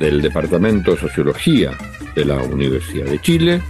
del 0.00 0.22
Departamento 0.22 0.92
de 0.92 0.96
Sociología 0.96 1.72
de 2.14 2.24
la 2.24 2.42
Universidad 2.42 3.06
de 3.06 3.20
Chile, 3.20 3.62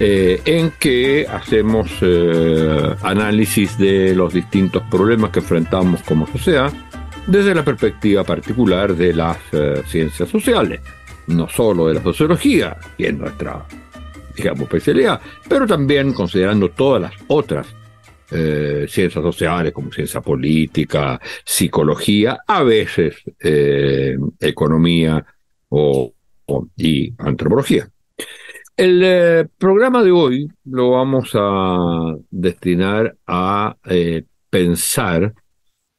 eh, 0.00 0.40
en 0.44 0.72
que 0.78 1.26
hacemos 1.28 1.90
eh, 2.02 2.94
análisis 3.02 3.78
de 3.78 4.14
los 4.14 4.32
distintos 4.32 4.82
problemas 4.90 5.30
que 5.30 5.40
enfrentamos 5.40 6.02
como 6.02 6.26
sociedad 6.26 6.72
desde 7.26 7.54
la 7.54 7.64
perspectiva 7.64 8.22
particular 8.22 8.94
de 8.94 9.12
las 9.12 9.38
eh, 9.52 9.82
ciencias 9.86 10.28
sociales, 10.28 10.80
no 11.28 11.48
solo 11.48 11.88
de 11.88 11.94
la 11.94 12.02
sociología, 12.02 12.76
que 12.96 13.08
es 13.08 13.16
nuestra, 13.16 13.64
digamos, 14.36 14.62
especialidad, 14.62 15.20
pero 15.48 15.66
también 15.66 16.12
considerando 16.12 16.70
todas 16.70 17.02
las 17.02 17.12
otras 17.28 17.66
ciencias 18.30 19.24
sociales 19.24 19.72
como 19.72 19.90
ciencia 19.90 20.20
política, 20.20 21.18
psicología, 21.42 22.40
a 22.46 22.62
veces 22.62 23.16
economía, 24.38 25.24
o, 25.68 26.12
y 26.76 27.12
antropología. 27.18 27.90
El 28.76 29.02
eh, 29.02 29.48
programa 29.58 30.02
de 30.02 30.12
hoy 30.12 30.48
lo 30.64 30.90
vamos 30.90 31.30
a 31.34 32.14
destinar 32.30 33.16
a 33.26 33.76
eh, 33.84 34.24
pensar 34.48 35.34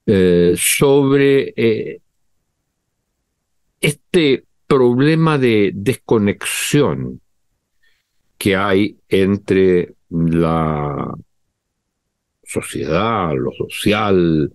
eh, 0.05 0.53
sobre 0.55 1.53
este 3.81 4.43
problema 4.65 5.37
de 5.37 5.71
desconexión 5.73 7.21
que 8.37 8.55
hay 8.55 8.97
entre 9.09 9.93
la 10.09 11.13
sociedad, 12.43 13.33
lo 13.35 13.51
social, 13.51 14.53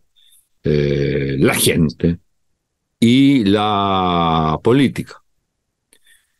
la 0.62 1.54
gente, 1.54 2.18
y 3.06 3.44
la 3.44 4.58
política. 4.62 5.22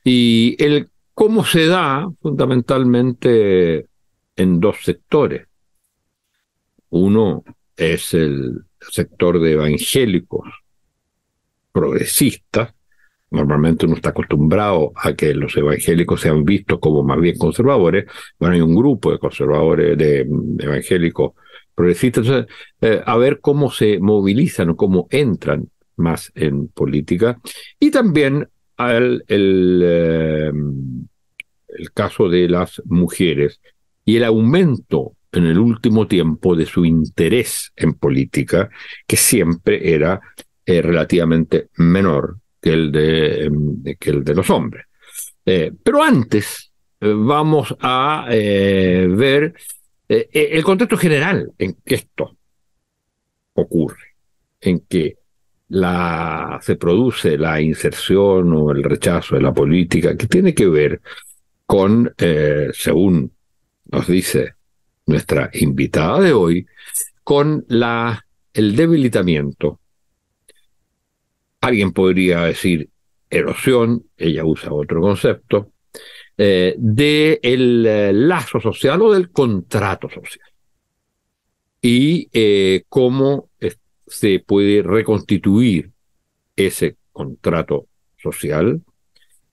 Y 0.03 0.57
el 0.59 0.89
cómo 1.13 1.45
se 1.45 1.67
da 1.67 2.09
fundamentalmente 2.23 3.87
en 4.35 4.61
dos 4.61 4.79
sectores. 4.83 5.47
Uno 6.89 7.45
es 7.77 8.15
el 8.15 8.65
sector 8.81 9.41
de 9.41 9.53
evangélicos 9.53 10.49
progresistas. 11.71 12.73
Normalmente 13.31 13.85
uno 13.85 13.97
está 13.97 14.11
acostumbrado 14.11 14.93
a 14.97 15.13
que 15.13 15.35
los 15.35 15.55
evangélicos 15.59 16.23
sean 16.23 16.45
vistos 16.45 16.79
como 16.81 17.03
más 17.03 17.21
bien 17.21 17.37
conservadores. 17.37 18.07
Bueno, 18.39 18.55
hay 18.55 18.63
un 18.63 18.75
grupo 18.75 19.13
de 19.13 19.19
conservadores, 19.19 19.99
de 19.99 20.27
evangélicos 20.61 21.33
progresistas. 21.75 22.47
Eh, 22.81 23.03
a 23.05 23.17
ver 23.19 23.41
cómo 23.41 23.71
se 23.71 23.99
movilizan 23.99 24.71
o 24.71 24.77
cómo 24.77 25.09
entran 25.11 25.69
más 25.97 26.33
en 26.35 26.69
política. 26.69 27.41
Y 27.79 27.91
también 27.91 28.49
el, 28.79 29.25
eh, 29.29 30.53
el 31.69 31.93
caso 31.93 32.29
de 32.29 32.49
las 32.49 32.83
mujeres 32.87 33.61
y 34.05 34.17
el 34.17 34.25
aumento 34.25 35.17
en 35.33 35.47
el 35.47 35.59
último 35.59 36.07
tiempo 36.07 36.55
de 36.55 36.67
su 36.67 36.85
interés 36.85 37.73
en 37.77 37.95
política, 37.95 38.71
que 39.07 39.17
siempre 39.17 39.93
era 39.93 40.21
eh, 40.65 40.81
relativamente 40.81 41.69
menor 41.77 42.39
que 42.61 42.73
el 42.73 42.93
de, 42.93 43.45
em, 43.45 43.83
que 43.99 44.11
el 44.11 44.23
de 44.23 44.35
los 44.35 44.49
hombres. 44.51 44.87
Eh, 45.45 45.73
pero 45.83 46.03
antes 46.03 46.71
vamos 47.01 47.75
a 47.81 48.27
ver 48.31 49.55
el 50.09 50.65
contexto 50.65 50.97
general 50.97 51.53
en 51.59 51.77
que 51.85 51.97
esto 51.97 52.39
ocurre, 53.55 54.15
en 54.61 54.81
que 54.81 55.19
la, 55.69 56.59
se 56.63 56.77
produce 56.77 57.39
la 57.39 57.61
inserción 57.61 58.53
o 58.53 58.71
el 58.71 58.83
rechazo 58.83 59.37
de 59.37 59.43
la 59.43 59.53
política 59.53 60.17
que 60.17 60.27
tiene 60.27 60.55
que 60.55 60.67
ver 60.67 61.01
con, 61.67 62.13
eh, 62.19 62.69
según 62.73 63.33
nos 63.91 64.07
dice 64.07 64.55
nuestra 65.07 65.51
invitada 65.55 66.21
de 66.21 66.33
hoy, 66.33 66.67
con 67.23 67.65
la, 67.69 68.25
el 68.53 68.77
debilitamiento. 68.77 69.81
Alguien 71.61 71.93
podría 71.93 72.43
decir 72.43 72.91
erosión, 73.31 74.05
ella 74.17 74.45
usa 74.45 74.73
otro 74.73 75.01
concepto, 75.01 75.73
eh, 76.37 76.75
del 76.77 77.87
eh, 77.87 78.13
lazo 78.13 78.61
social 78.61 79.01
o 79.03 79.13
del 79.13 79.31
contrato 79.31 80.09
social. 80.09 80.49
Y 81.81 82.29
eh, 82.33 82.85
cómo 82.89 83.51
se 84.15 84.39
puede 84.39 84.83
reconstituir 84.83 85.91
ese 86.57 86.97
contrato 87.13 87.87
social 88.17 88.81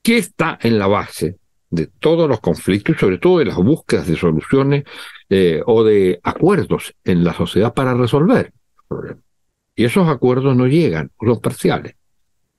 que 0.01 0.17
está 0.17 0.59
en 0.61 0.77
la 0.77 0.87
base 0.87 1.37
de 1.69 1.87
todos 1.87 2.29
los 2.29 2.39
conflictos 2.39 2.95
y 2.95 2.99
sobre 2.99 3.17
todo 3.17 3.39
de 3.39 3.45
las 3.45 3.55
búsquedas 3.55 4.07
de 4.07 4.15
soluciones 4.17 4.83
eh, 5.29 5.61
o 5.65 5.83
de 5.83 6.19
acuerdos 6.23 6.93
en 7.03 7.23
la 7.23 7.33
sociedad 7.33 7.73
para 7.73 7.93
resolver 7.93 8.53
problemas. 8.87 9.23
Y 9.75 9.85
esos 9.85 10.07
acuerdos 10.07 10.55
no 10.55 10.67
llegan, 10.67 11.11
son 11.19 11.39
parciales. 11.39 11.95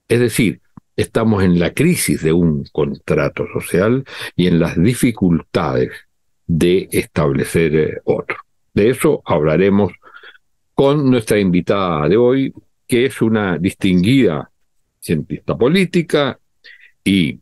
Es 0.09 0.19
decir, 0.19 0.61
estamos 0.97 1.45
en 1.45 1.59
la 1.59 1.73
crisis 1.73 2.23
de 2.23 2.33
un 2.33 2.65
contrato 2.73 3.47
social 3.53 4.05
y 4.35 4.47
en 4.47 4.59
las 4.59 4.81
dificultades 4.83 5.91
de 6.47 6.89
establecer 6.91 7.77
eh, 7.77 8.01
otro. 8.05 8.37
De 8.75 8.89
eso 8.89 9.23
hablaremos 9.25 9.93
con 10.83 11.09
nuestra 11.09 11.39
invitada 11.39 12.09
de 12.09 12.17
hoy, 12.17 12.53
que 12.89 13.05
es 13.05 13.23
una 13.23 13.57
distinguida 13.57 14.51
cientista 14.99 15.57
política 15.57 16.37
y 17.05 17.39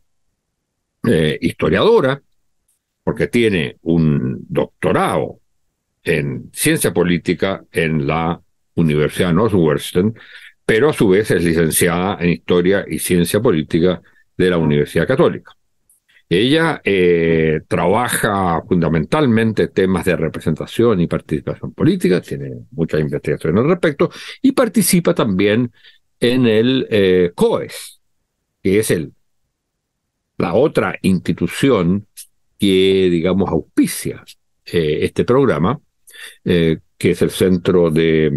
eh, 1.07 1.39
historiadora, 1.41 2.21
porque 3.03 3.25
tiene 3.25 3.77
un 3.81 4.45
doctorado 4.47 5.39
en 6.03 6.51
ciencia 6.53 6.93
política 6.93 7.63
en 7.71 8.05
la 8.05 8.39
Universidad 8.75 9.33
Northwestern, 9.33 10.13
pero 10.63 10.91
a 10.91 10.93
su 10.93 11.09
vez 11.09 11.31
es 11.31 11.43
licenciada 11.43 12.19
en 12.19 12.29
historia 12.29 12.85
y 12.87 12.99
ciencia 12.99 13.39
política 13.39 14.03
de 14.37 14.51
la 14.51 14.59
Universidad 14.59 15.07
Católica. 15.07 15.51
Ella 16.33 16.79
eh, 16.85 17.59
trabaja 17.67 18.61
fundamentalmente 18.65 19.67
temas 19.67 20.05
de 20.05 20.15
representación 20.15 21.01
y 21.01 21.07
participación 21.07 21.73
política, 21.73 22.21
tiene 22.21 22.53
muchas 22.71 23.01
investigaciones 23.01 23.61
al 23.61 23.69
respecto, 23.69 24.09
y 24.41 24.53
participa 24.53 25.13
también 25.13 25.73
en 26.21 26.47
el 26.47 26.87
eh, 26.89 27.31
COES, 27.35 27.99
que 28.63 28.79
es 28.79 28.91
el, 28.91 29.11
la 30.37 30.53
otra 30.53 30.97
institución 31.01 32.07
que, 32.57 33.09
digamos, 33.11 33.49
auspicia 33.49 34.23
eh, 34.67 34.99
este 35.01 35.25
programa, 35.25 35.81
que 36.45 36.79
es 36.97 37.21
el 37.21 37.31
Centro 37.31 37.91
de 37.91 38.31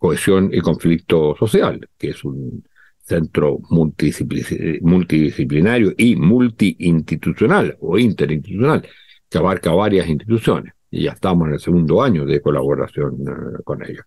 Cohesión 0.00 0.50
y 0.52 0.60
Conflicto 0.60 1.36
Social, 1.38 1.88
que 1.96 2.08
es 2.08 2.24
un 2.24 2.66
centro 3.06 3.60
multidisciplinario 3.70 5.94
y 5.96 6.16
multiinstitucional 6.16 7.78
o 7.80 7.96
interinstitucional, 7.98 8.86
que 9.28 9.38
abarca 9.38 9.72
varias 9.72 10.08
instituciones. 10.08 10.74
Y 10.90 11.04
ya 11.04 11.12
estamos 11.12 11.46
en 11.48 11.54
el 11.54 11.60
segundo 11.60 12.02
año 12.02 12.26
de 12.26 12.40
colaboración 12.40 13.14
eh, 13.22 13.62
con 13.64 13.84
ellos. 13.84 14.04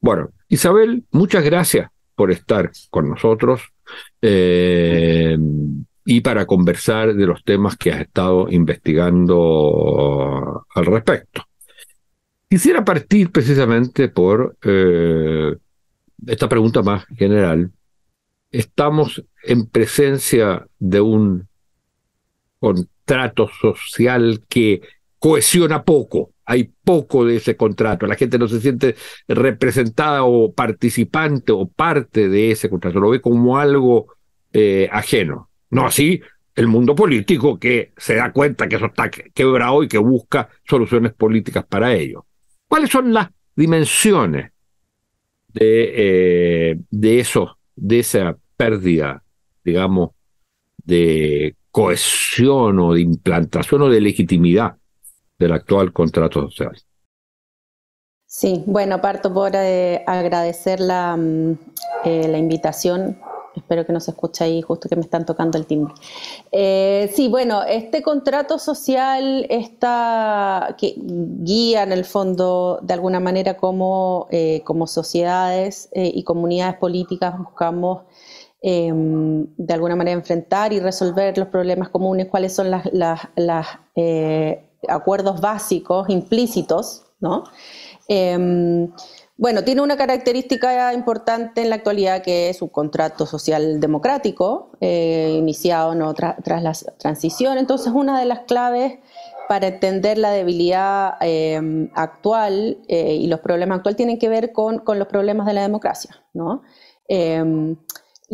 Bueno, 0.00 0.30
Isabel, 0.48 1.04
muchas 1.12 1.44
gracias 1.44 1.90
por 2.14 2.30
estar 2.30 2.70
con 2.90 3.08
nosotros 3.08 3.62
eh, 4.20 5.38
y 6.04 6.20
para 6.20 6.44
conversar 6.46 7.14
de 7.14 7.26
los 7.26 7.42
temas 7.44 7.76
que 7.76 7.92
has 7.92 8.00
estado 8.02 8.48
investigando 8.50 10.66
al 10.74 10.86
respecto. 10.86 11.44
Quisiera 12.48 12.84
partir 12.84 13.30
precisamente 13.30 14.08
por 14.08 14.56
eh, 14.62 15.54
esta 16.26 16.48
pregunta 16.48 16.82
más 16.82 17.06
general 17.16 17.70
estamos 18.52 19.24
en 19.42 19.66
presencia 19.66 20.66
de 20.78 21.00
un 21.00 21.48
contrato 22.60 23.50
social 23.60 24.44
que 24.48 24.82
cohesiona 25.18 25.82
poco. 25.82 26.30
Hay 26.44 26.70
poco 26.84 27.24
de 27.24 27.36
ese 27.36 27.56
contrato. 27.56 28.06
La 28.06 28.16
gente 28.16 28.38
no 28.38 28.46
se 28.46 28.60
siente 28.60 28.94
representada 29.26 30.24
o 30.24 30.52
participante 30.52 31.50
o 31.52 31.66
parte 31.66 32.28
de 32.28 32.50
ese 32.50 32.68
contrato. 32.68 33.00
Lo 33.00 33.10
ve 33.10 33.20
como 33.20 33.58
algo 33.58 34.14
eh, 34.52 34.88
ajeno. 34.92 35.48
No 35.70 35.86
así 35.86 36.20
el 36.54 36.66
mundo 36.66 36.94
político 36.94 37.58
que 37.58 37.92
se 37.96 38.16
da 38.16 38.30
cuenta 38.30 38.68
que 38.68 38.76
eso 38.76 38.86
está 38.86 39.10
quebrado 39.10 39.82
y 39.82 39.88
que 39.88 39.98
busca 39.98 40.50
soluciones 40.68 41.14
políticas 41.14 41.64
para 41.64 41.94
ello. 41.94 42.26
¿Cuáles 42.68 42.90
son 42.90 43.12
las 43.12 43.30
dimensiones 43.56 44.52
de, 45.48 45.92
eh, 46.70 46.78
de, 46.90 47.20
eso, 47.20 47.58
de 47.74 48.00
esa 48.00 48.36
pérdida, 48.62 49.24
digamos, 49.64 50.10
de 50.84 51.56
cohesión 51.72 52.78
o 52.78 52.94
de 52.94 53.00
implantación 53.00 53.82
o 53.82 53.88
de 53.88 54.00
legitimidad 54.00 54.76
del 55.38 55.52
actual 55.52 55.92
contrato 55.92 56.42
social? 56.42 56.76
Sí, 58.26 58.62
bueno, 58.66 59.00
parto 59.00 59.34
por 59.34 59.52
eh, 59.54 60.04
agradecer 60.06 60.78
la, 60.80 61.16
mm, 61.16 61.52
eh, 62.04 62.28
la 62.28 62.38
invitación 62.38 63.18
Espero 63.54 63.84
que 63.84 63.92
no 63.92 64.00
se 64.00 64.12
escuche 64.12 64.44
ahí, 64.44 64.62
justo 64.62 64.88
que 64.88 64.96
me 64.96 65.02
están 65.02 65.26
tocando 65.26 65.58
el 65.58 65.66
timbre. 65.66 65.92
Eh, 66.50 67.12
sí, 67.14 67.28
bueno, 67.28 67.62
este 67.64 68.00
contrato 68.00 68.58
social 68.58 69.44
está, 69.50 70.74
que 70.78 70.94
guía 70.96 71.82
en 71.82 71.92
el 71.92 72.06
fondo 72.06 72.78
de 72.80 72.94
alguna 72.94 73.20
manera 73.20 73.58
cómo 73.58 74.26
como 74.64 74.86
sociedades 74.86 75.90
y 75.92 76.24
comunidades 76.24 76.76
políticas 76.76 77.36
buscamos 77.36 78.04
em, 78.62 79.46
de 79.56 79.74
alguna 79.74 79.96
manera 79.96 80.16
enfrentar 80.16 80.72
y 80.72 80.80
resolver 80.80 81.36
los 81.36 81.48
problemas 81.48 81.88
comunes, 81.88 82.28
cuáles 82.28 82.54
son 82.54 82.70
los 82.70 83.66
acuerdos 84.88 85.40
básicos 85.40 86.08
implícitos, 86.08 87.04
¿no? 87.20 87.44
Em, 88.08 88.90
bueno, 89.36 89.64
tiene 89.64 89.80
una 89.80 89.96
característica 89.96 90.92
importante 90.92 91.62
en 91.62 91.70
la 91.70 91.76
actualidad 91.76 92.22
que 92.22 92.50
es 92.50 92.62
un 92.62 92.68
contrato 92.68 93.26
social 93.26 93.80
democrático, 93.80 94.70
eh, 94.80 95.34
iniciado 95.36 95.94
¿no? 95.94 96.14
tras 96.14 96.62
la 96.62 96.72
transición. 96.98 97.58
Entonces, 97.58 97.92
una 97.92 98.20
de 98.20 98.26
las 98.26 98.40
claves 98.40 98.98
para 99.48 99.66
entender 99.66 100.18
la 100.18 100.30
debilidad 100.30 101.14
em, 101.20 101.90
actual 101.94 102.78
eh, 102.88 103.14
y 103.14 103.26
los 103.26 103.40
problemas 103.40 103.78
actuales 103.78 103.96
tienen 103.96 104.18
que 104.18 104.28
ver 104.28 104.52
con, 104.52 104.78
con, 104.78 104.98
los 104.98 105.08
problemas 105.08 105.46
de 105.46 105.54
la 105.54 105.62
democracia. 105.62 106.22
¿no? 106.34 106.62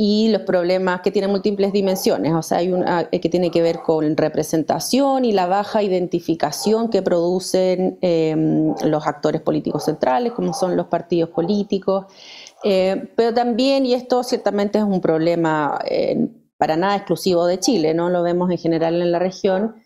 Y 0.00 0.28
los 0.28 0.42
problemas 0.42 1.00
que 1.00 1.10
tienen 1.10 1.32
múltiples 1.32 1.72
dimensiones, 1.72 2.32
o 2.32 2.40
sea, 2.40 2.58
hay 2.58 2.72
una 2.72 3.08
eh, 3.10 3.20
que 3.20 3.28
tiene 3.28 3.50
que 3.50 3.62
ver 3.62 3.80
con 3.80 4.16
representación 4.16 5.24
y 5.24 5.32
la 5.32 5.46
baja 5.46 5.82
identificación 5.82 6.88
que 6.88 7.02
producen 7.02 7.98
em, 8.00 8.76
los 8.84 9.08
actores 9.08 9.40
políticos 9.40 9.86
centrales, 9.86 10.34
como 10.34 10.54
son 10.54 10.76
los 10.76 10.86
partidos 10.86 11.30
políticos, 11.30 12.06
eh, 12.62 13.12
pero 13.16 13.34
también, 13.34 13.86
y 13.86 13.94
esto 13.94 14.22
ciertamente 14.22 14.78
es 14.78 14.84
un 14.84 15.00
problema 15.00 15.80
eh, 15.84 16.28
para 16.58 16.76
nada 16.76 16.94
exclusivo 16.94 17.46
de 17.46 17.58
Chile, 17.58 17.92
no 17.92 18.08
lo 18.08 18.22
vemos 18.22 18.52
en 18.52 18.58
general 18.58 19.02
en 19.02 19.10
la 19.10 19.18
región, 19.18 19.82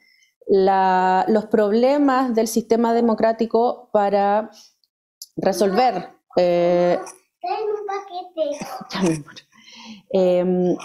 los 0.46 1.46
problemas 1.46 2.34
del 2.34 2.48
sistema 2.48 2.92
democrático 2.92 3.88
para 3.94 4.50
resolver... 5.36 6.10
un 6.36 7.00
paquete. 7.86 9.42
Em, 10.10 10.76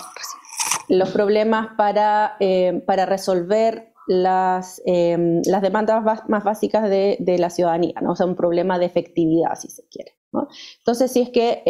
los 0.89 1.09
problemas 1.09 1.69
para, 1.77 2.38
em, 2.39 2.81
para 2.81 3.06
resolver 3.06 3.94
las, 4.07 4.81
em, 4.86 5.42
las 5.45 5.62
demandas 5.62 6.04
más 6.27 6.44
básicas 6.44 6.89
de, 6.89 7.18
de, 7.19 7.38
la 7.38 7.50
ciudadanía, 7.50 7.95
¿no? 8.01 8.12
o 8.13 8.15
sea, 8.15 8.25
un 8.25 8.36
problema 8.36 8.80
de 8.80 8.86
efectividad, 8.86 9.56
si 9.56 9.69
se 9.69 9.83
quiere. 9.89 10.13
¿no? 10.31 10.48
Entonces, 10.80 11.12
si 11.12 11.21
es 11.21 11.30
que 11.30 11.63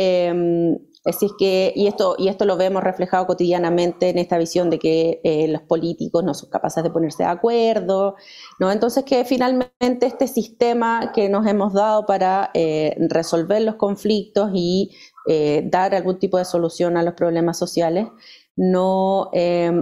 que, 1.37 1.73
y 1.75 1.87
esto, 1.87 2.15
y 2.17 2.27
esto 2.27 2.45
lo 2.45 2.57
vemos 2.57 2.83
reflejado 2.83 3.27
cotidianamente 3.27 4.09
en 4.09 4.17
esta 4.17 4.37
visión 4.37 4.69
de 4.69 4.79
que 4.79 5.21
eh, 5.23 5.47
los 5.47 5.61
políticos 5.61 6.23
no 6.23 6.33
son 6.33 6.49
capaces 6.49 6.83
de 6.83 6.89
ponerse 6.89 7.23
de 7.23 7.29
acuerdo, 7.29 8.15
¿no? 8.59 8.71
Entonces 8.71 9.05
que 9.05 9.23
finalmente 9.23 10.05
este 10.05 10.27
sistema 10.27 11.11
que 11.13 11.29
nos 11.29 11.45
hemos 11.47 11.73
dado 11.73 12.05
para 12.05 12.51
eh, 12.53 12.95
resolver 13.09 13.61
los 13.61 13.75
conflictos 13.75 14.51
y 14.53 14.91
eh, 15.27 15.63
dar 15.65 15.94
algún 15.94 16.19
tipo 16.19 16.38
de 16.38 16.45
solución 16.45 16.97
a 16.97 17.03
los 17.03 17.13
problemas 17.13 17.57
sociales 17.57 18.07
no, 18.56 19.29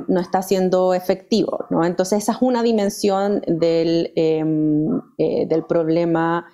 no 0.10 0.20
está 0.20 0.42
siendo 0.42 0.94
efectivo, 0.94 1.66
¿no? 1.70 1.86
Entonces 1.86 2.24
esa 2.24 2.34
es 2.34 2.40
una 2.42 2.62
dimensión 2.62 3.42
del, 3.48 4.12
em, 4.18 5.00
del 5.18 5.64
problema 5.66 6.46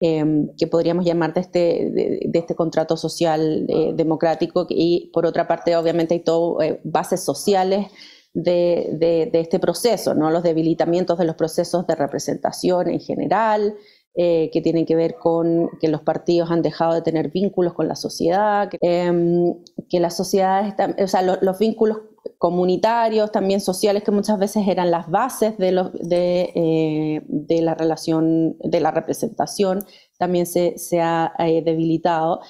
Em, 0.00 0.54
que 0.56 0.68
podríamos 0.68 1.04
llamar 1.04 1.34
de 1.34 1.40
este, 1.40 1.58
de, 1.90 2.30
este 2.38 2.54
contrato 2.54 2.96
social 2.96 3.66
eh, 3.68 3.92
democrático 3.96 4.64
y 4.68 5.10
por 5.12 5.26
otra 5.26 5.48
parte 5.48 5.74
obviamente 5.74 6.14
hay 6.14 6.20
todo 6.20 6.62
eh, 6.62 6.80
bases 6.84 7.24
sociales 7.24 7.88
de, 8.32 8.96
de, 9.32 9.40
este 9.40 9.58
proceso, 9.58 10.14
¿no? 10.14 10.30
los 10.30 10.44
debilitamientos 10.44 11.18
de 11.18 11.24
los 11.24 11.34
procesos 11.34 11.84
de 11.88 11.96
representación 11.96 12.88
en 12.90 13.00
general, 13.00 13.74
eh, 14.20 14.50
que 14.52 14.60
tienen 14.60 14.84
que 14.84 14.96
ver 14.96 15.14
con 15.14 15.70
que 15.80 15.86
los 15.86 16.00
partidos 16.00 16.50
han 16.50 16.60
dejado 16.60 16.92
de 16.92 17.02
tener 17.02 17.30
vínculos 17.30 17.72
con 17.72 17.86
la 17.86 17.94
sociedad, 17.94 18.68
que, 18.68 18.76
em, 18.80 19.54
las 19.92 20.16
sociedades, 20.16 20.74
o 21.00 21.06
sea, 21.06 21.22
los 21.22 21.58
vínculos 21.60 21.98
comunitarios, 22.36 23.30
también 23.30 23.60
sociales, 23.60 24.02
que 24.02 24.10
muchas 24.10 24.36
veces 24.40 24.66
eran 24.66 24.90
las 24.90 25.08
bases 25.08 25.56
de, 25.56 25.68
eh, 26.52 27.60
la 27.62 27.74
relación, 27.76 28.56
de 28.58 28.80
la 28.80 28.90
representación, 28.90 29.84
también 30.18 30.46
se, 30.46 30.78
se 30.78 31.00
ha 31.00 31.32
eh, 31.38 31.62
debilitado. 31.62 32.40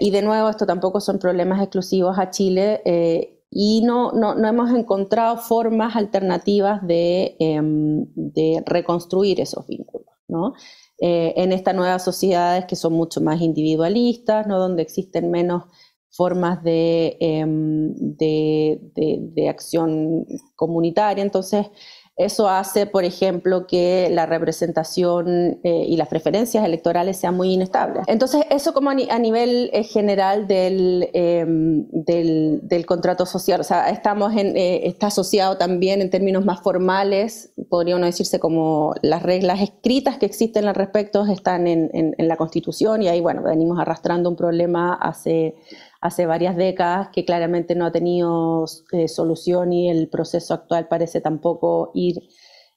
Y 0.00 0.10
de 0.10 0.22
nuevo, 0.22 0.48
esto 0.48 0.64
tampoco 0.64 1.00
son 1.00 1.18
problemas 1.18 1.60
exclusivos 1.60 2.18
a 2.18 2.30
Chile 2.30 2.80
y 3.50 3.82
no, 3.82 4.12
no, 4.12 4.34
no, 4.36 4.48
hemos 4.48 4.70
encontrado 4.70 5.36
formas 5.36 5.96
alternativas 5.96 6.80
de, 6.86 7.36
em, 7.40 8.06
de 8.14 8.62
reconstruir 8.64 9.38
esos 9.40 9.66
vínculos. 9.66 10.14
¿no? 10.28 10.54
En 10.98 11.52
estas 11.52 11.74
nuevas 11.74 12.04
sociedades 12.04 12.66
que 12.66 12.76
son 12.76 12.92
mucho 12.92 13.20
más 13.20 13.40
individualistas, 13.40 14.46
¿no? 14.46 14.58
donde 14.58 14.82
existen 14.82 15.30
menos 15.30 15.64
formas 16.16 16.60
em, 16.64 17.92
de, 17.94 18.78
de, 18.94 19.48
acción 19.48 20.24
comunitaria. 20.54 21.22
Entonces, 21.24 21.66
eso 22.16 22.48
hace, 22.48 22.86
por 22.86 23.04
ejemplo, 23.04 23.66
que 23.66 24.08
la 24.08 24.24
representación 24.24 25.58
eh, 25.64 25.84
y 25.88 25.96
las 25.96 26.06
preferencias 26.06 26.64
electorales 26.64 27.16
sean 27.16 27.36
muy 27.36 27.52
inestables. 27.52 28.04
Entonces, 28.06 28.44
eso 28.50 28.72
como 28.72 28.90
a, 28.90 28.94
nivel 28.94 29.68
eh, 29.72 29.82
general 29.82 30.46
em, 30.48 31.86
del, 31.90 32.60
del, 32.62 32.86
contrato 32.86 33.26
social, 33.26 33.60
o 33.60 33.64
sea, 33.64 33.90
estamos 33.90 34.32
en, 34.36 34.56
eh, 34.56 34.86
está 34.86 35.08
asociado 35.08 35.56
también 35.56 36.00
en 36.02 36.10
términos 36.10 36.44
más 36.44 36.60
formales, 36.62 37.52
podría 37.68 37.96
uno 37.96 38.06
decirse 38.06 38.38
como 38.38 38.94
las 39.02 39.24
reglas 39.24 39.60
escritas 39.60 40.16
que 40.16 40.26
existen 40.26 40.68
al 40.68 40.76
respecto 40.76 41.26
están 41.26 41.66
en, 41.66 41.90
en 41.92 42.28
la 42.28 42.36
Constitución 42.36 43.02
y 43.02 43.08
ahí, 43.08 43.20
bueno, 43.20 43.42
venimos 43.42 43.80
arrastrando 43.80 44.30
un 44.30 44.36
problema 44.36 44.94
hace 44.94 45.56
hace 46.04 46.26
varias 46.26 46.54
décadas 46.54 47.08
que 47.08 47.24
claramente 47.24 47.74
no 47.74 47.86
ha 47.86 47.90
tenido 47.90 48.66
eh, 48.92 49.08
solución 49.08 49.72
y 49.72 49.88
el 49.88 50.10
proceso 50.10 50.52
actual 50.52 50.86
parece 50.86 51.22
tampoco 51.22 51.92
ir 51.94 52.28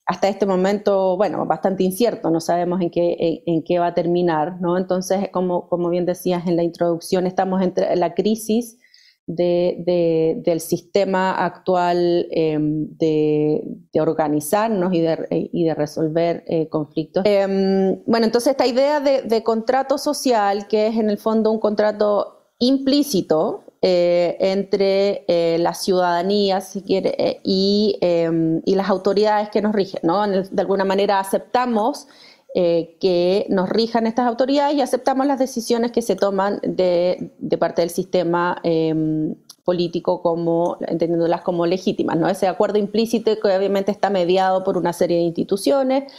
hasta 0.06 0.30
este 0.30 0.46
momento, 0.46 1.18
bueno, 1.18 1.46
bastante 1.46 1.84
incierto, 1.84 2.32
no 2.32 2.40
sabemos 2.40 2.80
en 2.80 2.90
qué, 2.90 3.44
en, 3.46 3.64
qué 3.64 3.80
va 3.80 3.88
a 3.88 3.94
terminar, 3.94 4.62
¿no? 4.62 4.78
Entonces, 4.78 5.28
como, 5.34 5.68
como 5.68 5.90
bien 5.90 6.06
decías 6.06 6.48
en 6.48 6.56
la 6.56 6.64
introducción, 6.64 7.28
estamos 7.28 7.62
entre 7.62 7.94
la 7.98 8.14
crisis 8.14 8.78
de, 9.26 10.40
del 10.46 10.62
sistema 10.62 11.34
actual 11.34 12.28
em, 12.32 12.88
de, 12.98 13.62
organizarnos 14.00 14.94
y 14.94 15.02
de, 15.02 15.50
y 15.52 15.66
de 15.66 15.76
resolver 15.76 16.46
eh, 16.48 16.70
conflictos. 16.70 17.24
Em, 17.26 18.02
bueno, 18.06 18.26
entonces 18.26 18.52
esta 18.52 18.66
idea 18.66 19.02
de, 19.02 19.44
contrato 19.44 19.98
social, 19.98 20.70
que 20.70 20.88
es 20.88 20.96
en 20.96 21.10
el 21.10 21.18
fondo 21.18 21.52
un 21.52 21.60
contrato 21.60 22.37
implícito 22.60 23.64
eh, 23.82 24.38
entre 24.40 25.24
eh, 25.28 25.58
la 25.60 25.76
ciudadanía, 25.76 26.62
si 26.62 26.82
quiere, 26.82 27.16
eh, 27.20 27.40
y, 27.44 27.98
em, 28.02 28.62
y, 28.66 28.74
las 28.74 28.90
autoridades 28.90 29.50
que 29.50 29.62
nos 29.62 29.74
rigen. 29.74 30.00
¿no? 30.04 30.28
De 30.28 30.62
alguna 30.62 30.84
manera 30.86 31.20
aceptamos 31.20 32.08
que 32.56 33.46
nos 33.50 33.70
rijan 33.70 34.08
estas 34.08 34.26
autoridades 34.26 34.76
y 34.76 34.82
aceptamos 34.82 35.28
las 35.28 35.38
decisiones 35.38 35.92
que 35.92 36.02
se 36.02 36.16
toman 36.16 36.60
de, 36.64 37.30
de 37.38 37.58
parte 37.60 37.84
del 37.84 37.92
sistema 37.92 38.60
em, 38.64 39.36
político 39.64 40.24
como 40.24 40.78
entendiéndolas 40.88 41.42
como 41.42 41.68
legítimas, 41.68 42.18
¿no? 42.18 42.28
Ese 42.30 42.48
acuerdo 42.48 42.80
implícito 42.80 43.38
que 43.40 43.56
obviamente 43.56 43.92
está 43.92 44.10
mediado 44.10 44.64
por 44.64 44.78
una 44.78 44.92
serie 44.92 45.18
de 45.18 45.24
instituciones 45.24 46.12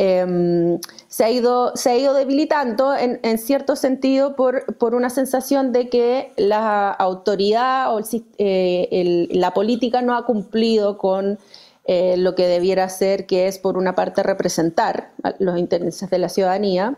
Em, 0.00 0.78
se, 1.08 1.24
ha 1.24 1.30
ido, 1.30 1.72
se 1.74 1.90
ha 1.90 1.96
ido 1.98 2.14
debilitando 2.14 2.94
en, 2.94 3.38
cierto 3.38 3.74
sentido 3.74 4.36
por, 4.36 4.76
por, 4.76 4.94
una 4.94 5.10
sensación 5.10 5.72
de 5.72 5.88
que 5.88 6.32
la 6.36 6.90
autoridad 6.92 7.92
o 7.92 8.00
eh, 8.38 9.26
la 9.32 9.52
política 9.54 10.00
no 10.00 10.16
ha 10.16 10.24
cumplido 10.24 10.98
con 10.98 11.40
eh, 11.84 12.16
lo 12.16 12.36
que 12.36 12.46
debiera 12.46 12.88
ser, 12.88 13.26
que 13.26 13.48
es 13.48 13.58
por 13.58 13.76
una 13.76 13.96
parte 13.96 14.22
representar 14.22 15.10
los 15.40 15.58
intereses 15.58 16.08
de 16.08 16.18
la 16.18 16.28
ciudadanía 16.28 16.96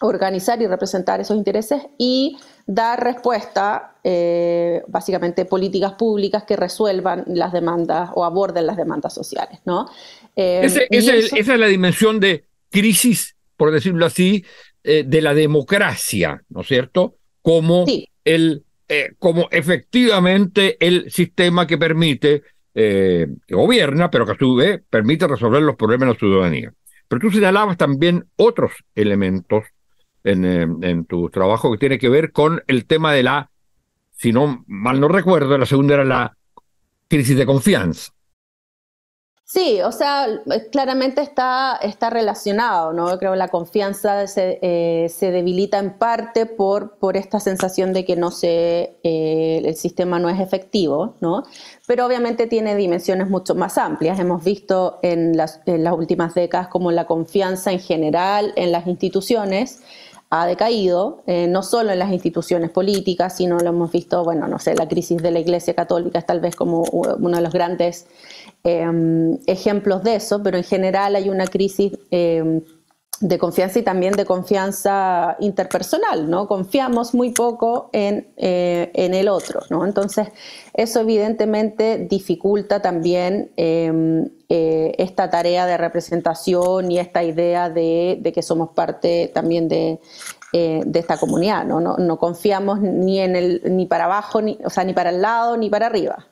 organizar 0.00 0.60
y 0.60 0.66
representar 0.66 1.20
esos 1.20 1.36
intereses 1.36 1.82
y 1.98 2.36
dar 2.66 3.02
respuesta, 3.02 3.96
eh, 4.02 4.82
básicamente 4.88 5.44
políticas 5.44 5.92
públicas 5.92 6.44
que 6.44 6.56
resuelvan 6.56 7.24
las 7.26 7.52
demandas 7.52 8.10
o 8.14 8.24
aborden 8.24 8.66
las 8.66 8.76
demandas 8.76 9.14
sociales. 9.14 9.60
¿no? 9.64 9.88
Eh, 10.34 10.62
esa 10.90 11.14
es 11.14 11.46
la 11.46 11.66
dimensión 11.66 12.18
de 12.18 12.44
crisis, 12.70 13.36
por 13.56 13.70
decirlo 13.70 14.06
así, 14.06 14.44
eh, 14.82 15.04
de 15.06 15.22
la 15.22 15.32
democracia, 15.32 16.42
¿no 16.48 16.62
es 16.62 16.66
cierto? 16.66 17.16
Como, 17.40 17.84
el, 18.24 18.64
como 19.18 19.48
efectivamente 19.50 20.76
el 20.80 21.10
sistema 21.10 21.66
que 21.66 21.78
permite, 21.78 22.42
que 22.72 23.28
gobierna, 23.50 24.10
pero 24.10 24.26
que 24.26 24.32
a 24.32 24.38
su 24.38 24.54
vez 24.54 24.82
permite 24.88 25.28
resolver 25.28 25.62
los 25.62 25.76
problemas 25.76 26.08
de 26.08 26.12
la 26.14 26.18
ciudadanía. 26.18 26.72
Pero 27.06 27.20
tú 27.20 27.30
señalabas 27.30 27.76
también 27.76 28.24
otros 28.36 28.72
elementos 28.94 29.64
en, 30.24 30.44
eh, 30.44 30.62
en 30.62 31.04
tu 31.04 31.30
trabajo 31.30 31.70
que 31.70 31.78
tiene 31.78 31.98
que 31.98 32.08
ver 32.08 32.32
con 32.32 32.62
el 32.66 32.86
tema 32.86 33.12
de 33.12 33.22
la, 33.22 33.50
si 34.12 34.32
no 34.32 34.64
mal 34.66 35.00
no 35.00 35.08
recuerdo, 35.08 35.56
la 35.56 35.66
segunda 35.66 35.94
era 35.94 36.04
la 36.04 36.36
crisis 37.08 37.36
de 37.36 37.46
confianza. 37.46 38.14
Sí, 39.46 39.80
o 39.82 39.92
sea, 39.92 40.26
claramente 40.72 41.20
está, 41.20 41.76
está 41.76 42.08
relacionado, 42.08 42.94
¿no? 42.94 43.18
Creo 43.18 43.32
que 43.32 43.38
la 43.38 43.48
confianza 43.48 44.26
se, 44.26 44.58
eh, 44.62 45.08
se 45.10 45.30
debilita 45.30 45.78
en 45.78 45.98
parte 45.98 46.46
por, 46.46 46.96
por, 46.98 47.18
esta 47.18 47.38
sensación 47.40 47.92
de 47.92 48.06
que 48.06 48.16
no 48.16 48.30
se, 48.30 48.98
eh, 49.02 49.60
el 49.62 49.76
sistema 49.76 50.18
no 50.18 50.30
es 50.30 50.40
efectivo, 50.40 51.16
¿no? 51.20 51.44
Pero 51.86 52.06
obviamente 52.06 52.46
tiene 52.46 52.74
dimensiones 52.74 53.28
mucho 53.28 53.54
más 53.54 53.76
amplias. 53.76 54.18
Hemos 54.18 54.42
visto 54.42 54.98
en 55.02 55.36
las, 55.36 55.60
en 55.66 55.84
las 55.84 55.92
últimas 55.92 56.34
décadas 56.34 56.68
como 56.68 56.90
la 56.90 57.06
confianza 57.06 57.70
en 57.70 57.80
general 57.80 58.54
en 58.56 58.72
las 58.72 58.86
instituciones 58.86 59.82
ha 60.36 60.46
decaído, 60.46 61.22
eh, 61.28 61.46
no 61.46 61.62
solo 61.62 61.92
en 61.92 62.00
las 62.00 62.10
instituciones 62.10 62.70
políticas, 62.70 63.36
sino 63.36 63.56
lo 63.58 63.68
hemos 63.68 63.92
visto, 63.92 64.24
bueno, 64.24 64.48
no 64.48 64.58
sé, 64.58 64.74
la 64.74 64.88
crisis 64.88 65.22
de 65.22 65.30
la 65.30 65.38
Iglesia 65.38 65.74
Católica 65.74 66.18
es 66.18 66.26
tal 66.26 66.40
vez 66.40 66.56
como 66.56 66.82
uno 66.82 67.36
de 67.36 67.40
los 67.40 67.52
grandes 67.52 68.08
em, 68.64 69.38
ejemplos 69.46 70.02
de 70.02 70.16
eso, 70.16 70.42
pero 70.42 70.56
en 70.56 70.64
general 70.64 71.14
hay 71.14 71.28
una 71.28 71.46
crisis 71.46 71.92
em, 72.10 72.62
de 73.20 73.38
confianza 73.38 73.78
y 73.78 73.82
también 73.82 74.14
de 74.14 74.24
confianza 74.24 75.36
interpersonal, 75.40 76.28
¿no? 76.28 76.46
Confiamos 76.48 77.14
muy 77.14 77.30
poco 77.30 77.88
en, 77.92 78.28
eh, 78.36 78.90
en 78.94 79.14
el 79.14 79.28
otro, 79.28 79.60
¿no? 79.70 79.86
Entonces, 79.86 80.28
eso 80.74 81.00
evidentemente 81.00 81.98
dificulta 81.98 82.82
también 82.82 83.52
em, 83.56 84.28
eh, 84.48 84.94
esta 84.98 85.30
tarea 85.30 85.66
de 85.66 85.76
representación 85.76 86.90
y 86.90 86.98
esta 86.98 87.22
idea 87.22 87.70
de, 87.70 88.20
que 88.34 88.42
somos 88.42 88.70
parte 88.70 89.30
también 89.32 89.68
de, 89.68 90.00
eh, 90.56 90.82
de 90.86 91.00
esta 91.00 91.16
comunidad, 91.16 91.64
¿no? 91.64 91.80
¿no? 91.80 92.16
confiamos 92.16 92.80
ni 92.80 93.18
en 93.18 93.34
el, 93.34 93.60
ni 93.76 93.86
para 93.86 94.04
abajo, 94.04 94.40
ni, 94.40 94.56
o 94.64 94.70
sea, 94.70 94.84
ni 94.84 94.92
para 94.92 95.10
el 95.10 95.20
lado, 95.20 95.56
ni 95.56 95.68
para 95.68 95.86
arriba. 95.86 96.26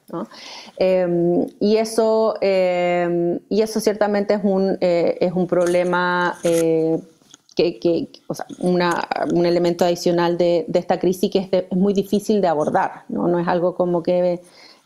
Em, 0.76 1.44
y, 1.58 1.78
eso, 1.78 2.36
em, 2.40 3.40
y 3.48 3.62
eso 3.62 3.80
ciertamente 3.80 4.34
es 4.34 4.40
un, 4.44 4.78
eh, 4.80 5.18
es 5.20 5.32
un 5.32 5.48
problema 5.48 6.38
que, 6.44 8.08
o 8.28 8.34
sea, 8.34 8.46
un 8.60 9.44
elemento 9.44 9.84
adicional 9.84 10.38
de, 10.38 10.66
esta 10.72 11.00
crisis 11.00 11.28
que 11.28 11.38
es, 11.40 11.48
es, 11.50 11.76
muy 11.76 11.92
difícil 11.92 12.40
de 12.40 12.46
abordar, 12.46 13.02
¿no? 13.08 13.26
no 13.26 13.40
es 13.40 13.48
algo 13.48 13.74
como 13.74 14.04
que 14.04 14.40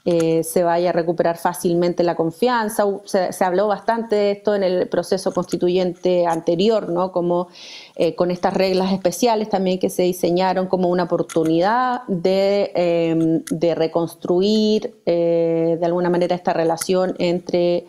eh, 0.08 0.44
se 0.44 0.62
vaya 0.62 0.90
a 0.90 0.92
recuperar 0.92 1.36
fácilmente 1.36 2.04
la 2.04 2.14
confianza. 2.14 2.84
Se, 3.04 3.44
habló 3.44 3.66
bastante 3.66 4.14
de 4.14 4.30
esto 4.30 4.54
en 4.54 4.62
el 4.62 4.88
proceso 4.88 5.32
constituyente 5.32 6.28
anterior, 6.28 6.88
¿no? 6.88 7.10
Como 7.10 7.48
eh, 7.96 8.14
con 8.14 8.30
estas 8.30 8.54
reglas 8.54 8.92
especiales 8.92 9.48
también 9.48 9.80
que 9.80 9.90
se 9.90 10.04
diseñaron 10.04 10.68
como 10.68 10.90
una 10.90 11.02
oportunidad 11.02 12.04
de, 12.06 12.70
em, 12.76 13.42
reconstruir 13.74 14.94
eh, 15.06 15.76
de 15.80 15.86
alguna 15.86 16.08
manera 16.08 16.36
esta 16.36 16.52
relación 16.52 17.16
entre 17.18 17.86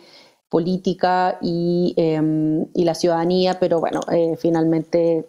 política 0.48 1.38
y, 1.40 1.94
em, 1.96 2.66
y 2.74 2.82
la 2.82 2.96
ciudadanía, 2.96 3.60
pero 3.60 3.78
bueno, 3.78 4.00
finalmente 4.38 5.24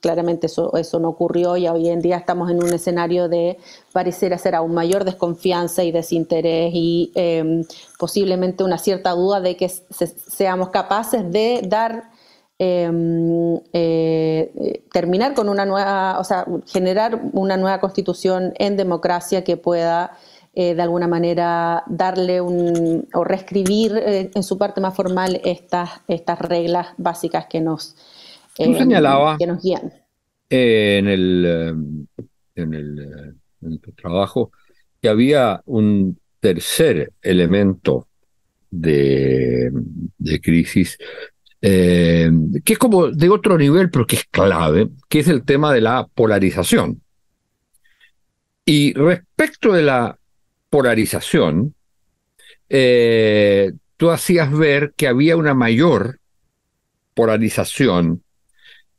claramente 0.00 0.46
eso, 0.46 0.76
eso 0.76 0.98
no 1.00 1.08
ocurrió 1.08 1.56
y 1.56 1.66
hoy 1.68 1.88
en 1.88 2.00
día 2.00 2.16
estamos 2.16 2.50
en 2.50 2.62
un 2.62 2.72
escenario 2.72 3.28
de 3.28 3.58
parecer 3.92 4.36
ser 4.38 4.54
aún 4.54 4.74
mayor 4.74 5.04
desconfianza 5.04 5.82
y 5.82 5.92
desinterés 5.92 6.72
y 6.74 7.12
em, 7.14 7.64
posiblemente 7.98 8.64
una 8.64 8.78
cierta 8.78 9.12
duda 9.12 9.40
de 9.40 9.56
que 9.56 9.68
seamos 9.68 10.70
capaces 10.70 11.30
de 11.30 11.62
dar, 11.66 12.10
em, 12.58 13.58
eh, 13.72 14.82
terminar 14.92 15.34
con 15.34 15.48
una 15.48 15.64
nueva, 15.64 16.18
o 16.18 16.24
sea, 16.24 16.46
generar 16.66 17.20
una 17.32 17.56
nueva 17.56 17.80
constitución 17.80 18.52
en 18.58 18.76
democracia 18.76 19.44
que 19.44 19.56
pueda 19.56 20.16
eh, 20.58 20.74
de 20.74 20.80
alguna 20.82 21.06
manera 21.06 21.84
darle 21.86 22.40
un, 22.40 23.06
o 23.12 23.24
reescribir 23.24 23.94
eh, 23.98 24.30
en 24.34 24.42
su 24.42 24.56
parte 24.56 24.80
más 24.80 24.94
formal 24.94 25.38
estas, 25.44 25.90
estas 26.08 26.38
reglas 26.38 26.88
básicas 26.96 27.44
que 27.44 27.60
nos 27.60 27.94
Tú 28.56 28.62
eh, 28.62 29.36
que 29.38 29.46
nos 29.46 29.62
guían. 29.62 29.92
Eh, 30.48 30.96
en, 30.98 31.08
el, 31.08 31.44
eh, 31.46 31.74
en, 32.54 32.74
el, 32.74 33.34
en 33.60 33.78
tu 33.80 33.92
trabajo 33.92 34.50
que 35.00 35.08
había 35.08 35.60
un 35.66 36.18
tercer 36.40 37.12
elemento 37.20 38.08
de, 38.70 39.70
de 40.18 40.40
crisis 40.40 40.98
que 41.58 42.62
es 42.64 42.78
como 42.78 43.10
de 43.10 43.28
otro 43.28 43.58
nivel, 43.58 43.90
pero 43.90 44.06
que 44.06 44.14
es 44.16 44.24
clave, 44.30 44.88
que 45.08 45.18
es 45.18 45.26
el 45.26 45.44
tema 45.44 45.72
de 45.72 45.80
la 45.80 46.06
polarización. 46.14 47.02
Y 48.64 48.92
respecto 48.92 49.72
de 49.72 49.82
la 49.82 50.16
polarización, 50.70 51.74
tú 52.68 54.10
hacías 54.10 54.56
ver 54.56 54.92
que 54.96 55.08
había 55.08 55.36
una 55.36 55.54
mayor 55.54 56.20
polarización 57.14 58.22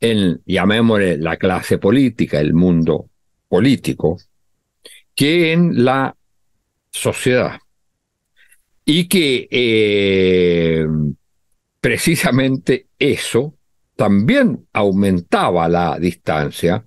en, 0.00 0.40
llamémosle, 0.46 1.18
la 1.18 1.36
clase 1.36 1.78
política, 1.78 2.40
el 2.40 2.54
mundo 2.54 3.10
político, 3.48 4.18
que 5.14 5.52
en 5.52 5.84
la 5.84 6.14
sociedad. 6.90 7.58
Y 8.84 9.06
que 9.08 9.48
eh, 9.50 10.86
precisamente 11.80 12.86
eso 12.98 13.54
también 13.96 14.66
aumentaba 14.72 15.68
la 15.68 15.98
distancia 15.98 16.84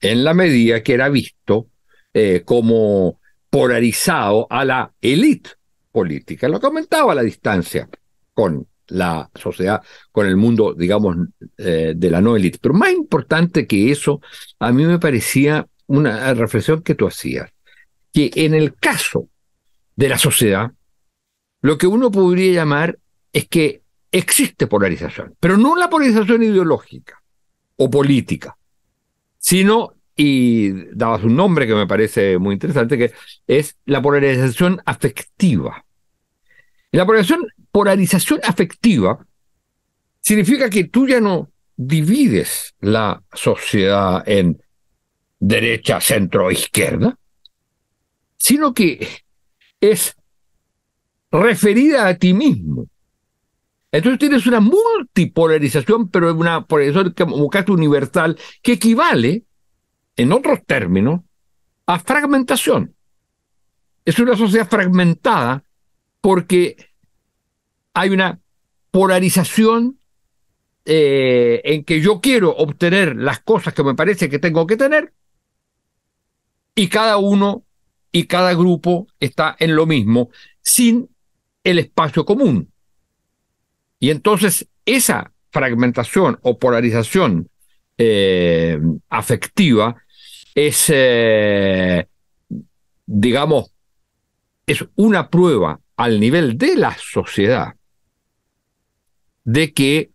en 0.00 0.24
la 0.24 0.34
medida 0.34 0.82
que 0.82 0.94
era 0.94 1.08
visto 1.08 1.68
eh, 2.12 2.42
como 2.44 3.18
polarizado 3.50 4.46
a 4.50 4.64
la 4.64 4.92
élite 5.00 5.50
política, 5.90 6.48
lo 6.48 6.60
que 6.60 6.66
aumentaba 6.66 7.14
la 7.14 7.22
distancia 7.22 7.88
con 8.32 8.66
la 8.88 9.30
sociedad, 9.34 9.82
con 10.12 10.26
el 10.26 10.36
mundo, 10.36 10.74
digamos, 10.74 11.16
eh, 11.58 11.94
de 11.96 12.10
la 12.10 12.20
no 12.20 12.36
élite. 12.36 12.58
Pero 12.60 12.74
más 12.74 12.92
importante 12.92 13.66
que 13.66 13.90
eso, 13.90 14.20
a 14.58 14.72
mí 14.72 14.84
me 14.84 14.98
parecía 14.98 15.66
una 15.86 16.32
reflexión 16.34 16.82
que 16.82 16.94
tú 16.94 17.06
hacías, 17.06 17.50
que 18.12 18.30
en 18.34 18.54
el 18.54 18.74
caso 18.74 19.28
de 19.96 20.08
la 20.08 20.18
sociedad, 20.18 20.72
lo 21.62 21.78
que 21.78 21.86
uno 21.86 22.10
podría 22.10 22.52
llamar 22.52 22.98
es 23.32 23.48
que 23.48 23.82
existe 24.12 24.66
polarización, 24.66 25.34
pero 25.40 25.56
no 25.56 25.76
la 25.76 25.90
polarización 25.90 26.42
ideológica 26.42 27.22
o 27.76 27.90
política, 27.90 28.56
sino, 29.38 29.94
y 30.16 30.70
dabas 30.94 31.24
un 31.24 31.34
nombre 31.34 31.66
que 31.66 31.74
me 31.74 31.86
parece 31.86 32.38
muy 32.38 32.54
interesante, 32.54 32.96
que 32.96 33.12
es 33.46 33.76
la 33.86 34.00
polarización 34.00 34.80
afectiva. 34.84 35.83
La 36.94 37.06
polarización 37.72 38.40
afectiva 38.44 39.26
significa 40.20 40.70
que 40.70 40.84
tú 40.84 41.08
ya 41.08 41.20
no 41.20 41.50
divides 41.76 42.76
la 42.80 43.20
sociedad 43.32 44.22
en 44.28 44.62
derecha, 45.40 46.00
centro, 46.00 46.52
izquierda, 46.52 47.18
sino 48.36 48.72
que 48.72 49.08
es 49.80 50.14
referida 51.32 52.06
a 52.06 52.14
ti 52.14 52.32
mismo. 52.32 52.86
Entonces 53.90 54.20
tienes 54.20 54.46
una 54.46 54.60
multipolarización, 54.60 56.10
pero 56.10 56.32
una 56.32 56.64
polarización 56.64 57.12
como 57.12 57.50
casi 57.50 57.72
universal, 57.72 58.38
que 58.62 58.74
equivale, 58.74 59.42
en 60.16 60.32
otros 60.32 60.60
términos, 60.64 61.22
a 61.86 61.98
fragmentación. 61.98 62.94
Es 64.04 64.16
una 64.20 64.36
sociedad 64.36 64.68
fragmentada 64.68 65.63
porque 66.24 66.76
hay 67.92 68.08
una 68.08 68.40
polarización 68.90 69.98
eh, 70.86 71.60
en 71.64 71.84
que 71.84 72.00
yo 72.00 72.22
quiero 72.22 72.56
obtener 72.56 73.14
las 73.14 73.40
cosas 73.40 73.74
que 73.74 73.84
me 73.84 73.94
parece 73.94 74.30
que 74.30 74.38
tengo 74.38 74.66
que 74.66 74.78
tener 74.78 75.12
y 76.74 76.88
cada 76.88 77.18
uno 77.18 77.66
y 78.10 78.24
cada 78.24 78.54
grupo 78.54 79.06
está 79.20 79.54
en 79.58 79.76
lo 79.76 79.84
mismo 79.84 80.30
sin 80.62 81.10
el 81.62 81.78
espacio 81.78 82.24
común. 82.24 82.72
Y 84.00 84.08
entonces 84.08 84.66
esa 84.86 85.30
fragmentación 85.50 86.38
o 86.40 86.58
polarización 86.58 87.50
eh, 87.98 88.80
afectiva 89.10 89.96
es, 90.54 90.86
eh, 90.88 92.08
digamos, 93.04 93.74
es 94.66 94.86
una 94.96 95.28
prueba 95.28 95.80
al 95.96 96.20
nivel 96.20 96.58
de 96.58 96.76
la 96.76 96.96
sociedad 96.98 97.74
de 99.44 99.72
que 99.72 100.10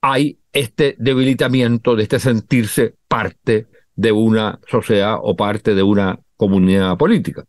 hay 0.00 0.38
este 0.52 0.96
debilitamiento, 0.98 1.94
de 1.94 2.02
este 2.02 2.18
sentirse 2.18 2.94
parte 3.06 3.66
de 3.94 4.12
una 4.12 4.58
sociedad 4.66 5.18
o 5.22 5.36
parte 5.36 5.74
de 5.74 5.82
una 5.82 6.18
comunidad 6.36 6.96
política. 6.96 7.44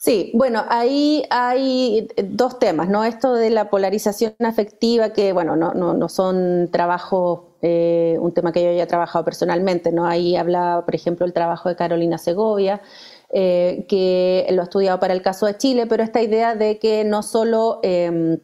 Sí, 0.00 0.30
bueno, 0.32 0.64
ahí 0.68 1.24
hay 1.28 2.06
dos 2.22 2.60
temas, 2.60 2.88
¿no? 2.88 3.04
Esto 3.04 3.34
de 3.34 3.50
la 3.50 3.68
polarización 3.68 4.34
afectiva, 4.38 5.12
que 5.12 5.32
bueno, 5.32 5.56
no, 5.56 5.74
no, 5.74 6.08
son 6.08 6.68
trabajos, 6.70 7.40
eh, 7.62 8.16
un 8.20 8.32
tema 8.32 8.52
que 8.52 8.62
yo 8.62 8.70
haya 8.70 8.86
trabajado 8.86 9.24
personalmente, 9.24 9.90
¿no? 9.90 10.06
Ahí 10.06 10.36
habla, 10.36 10.82
por 10.84 10.94
ejemplo, 10.94 11.26
el 11.26 11.32
trabajo 11.32 11.68
de 11.68 11.74
Carolina 11.74 12.16
Segovia, 12.16 12.80
eh, 13.30 13.84
que 13.88 14.46
lo 14.50 14.62
ha 14.62 14.64
estudiado 14.64 14.98
para 14.98 15.12
el 15.12 15.22
caso 15.22 15.46
de 15.46 15.56
Chile, 15.56 15.86
pero 15.86 16.02
esta 16.02 16.22
idea 16.22 16.54
de 16.54 16.78
que 16.78 17.04
no 17.04 17.22
solo 17.22 17.80
em, 17.82 18.38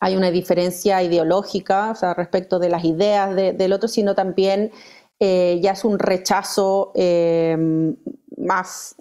hay 0.00 0.16
una 0.16 0.30
diferencia 0.30 1.02
ideológica 1.02 1.94
respecto 2.16 2.58
de 2.58 2.68
las 2.68 2.84
ideas 2.84 3.34
del 3.34 3.72
otro, 3.72 3.88
sino 3.88 4.14
también 4.14 4.72
eh, 5.20 5.60
ya 5.62 5.72
es 5.72 5.84
un 5.84 5.98
rechazo 5.98 6.92
em, 6.94 7.96
más, 8.36 8.96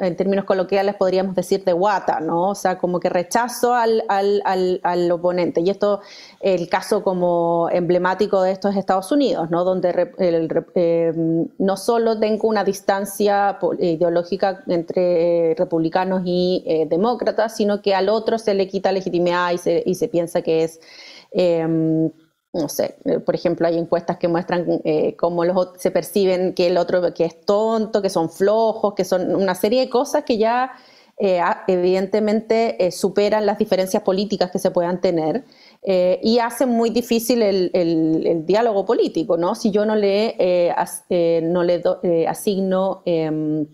en 0.00 0.16
términos 0.16 0.44
coloquiales 0.44 0.94
podríamos 0.96 1.34
decir 1.34 1.64
de 1.64 1.72
guata, 1.72 2.20
¿no? 2.20 2.50
O 2.50 2.54
sea, 2.54 2.78
como 2.78 2.98
que 3.00 3.08
rechazo 3.08 3.74
al, 3.74 4.02
al, 4.08 5.10
oponente. 5.10 5.60
Y 5.60 5.70
esto, 5.70 6.00
el 6.40 6.68
caso 6.68 7.02
como 7.02 7.68
emblemático 7.70 8.42
de 8.42 8.52
esto 8.52 8.68
es 8.68 8.76
Estados 8.76 9.12
Unidos, 9.12 9.50
¿no? 9.50 9.64
Donde 9.64 10.12
eh, 10.18 11.12
no 11.58 11.76
solo 11.76 12.18
tengo 12.18 12.48
una 12.48 12.64
distancia 12.64 13.58
ideológica 13.78 14.62
entre 14.66 15.54
republicanos 15.56 16.22
y 16.24 16.64
eh, 16.66 16.86
demócratas, 16.88 17.56
sino 17.56 17.80
que 17.80 17.94
al 17.94 18.08
otro 18.08 18.38
se 18.38 18.54
le 18.54 18.68
quita 18.68 18.92
legitimidad 18.92 19.52
y 19.52 19.58
se, 19.58 19.82
y 19.84 19.94
se 19.94 20.08
piensa 20.08 20.42
que 20.42 20.64
es... 20.64 20.80
no 22.52 22.68
sé, 22.68 22.96
eh, 23.04 23.18
por 23.20 23.34
ejemplo, 23.34 23.66
hay 23.66 23.78
encuestas 23.78 24.16
que 24.16 24.28
muestran 24.28 24.80
eh, 24.84 25.16
cómo 25.16 25.44
los, 25.44 25.70
se 25.76 25.90
perciben 25.90 26.54
que 26.54 26.68
el 26.68 26.78
otro 26.78 27.12
que 27.12 27.24
es 27.24 27.40
tonto, 27.44 28.00
que 28.00 28.10
son 28.10 28.30
flojos, 28.30 28.94
que 28.94 29.04
son 29.04 29.34
una 29.34 29.54
serie 29.54 29.80
de 29.80 29.90
cosas 29.90 30.24
que 30.24 30.38
ya 30.38 30.72
eh, 31.18 31.40
evidentemente 31.66 32.90
superan 32.92 33.44
las 33.44 33.58
diferencias 33.58 34.02
políticas 34.02 34.50
que 34.50 34.58
se 34.58 34.70
puedan 34.70 35.00
tener 35.00 35.44
y 35.82 36.38
hacen 36.38 36.70
muy 36.70 36.90
difícil 36.90 37.42
el, 37.42 38.44
diálogo 38.46 38.84
político, 38.84 39.36
¿no? 39.36 39.54
Si 39.54 39.70
yo 39.70 39.84
no 39.84 39.96
le, 39.96 40.74
no 41.42 41.64
le 41.64 41.82
asigno 42.28 43.02
em, 43.04 43.66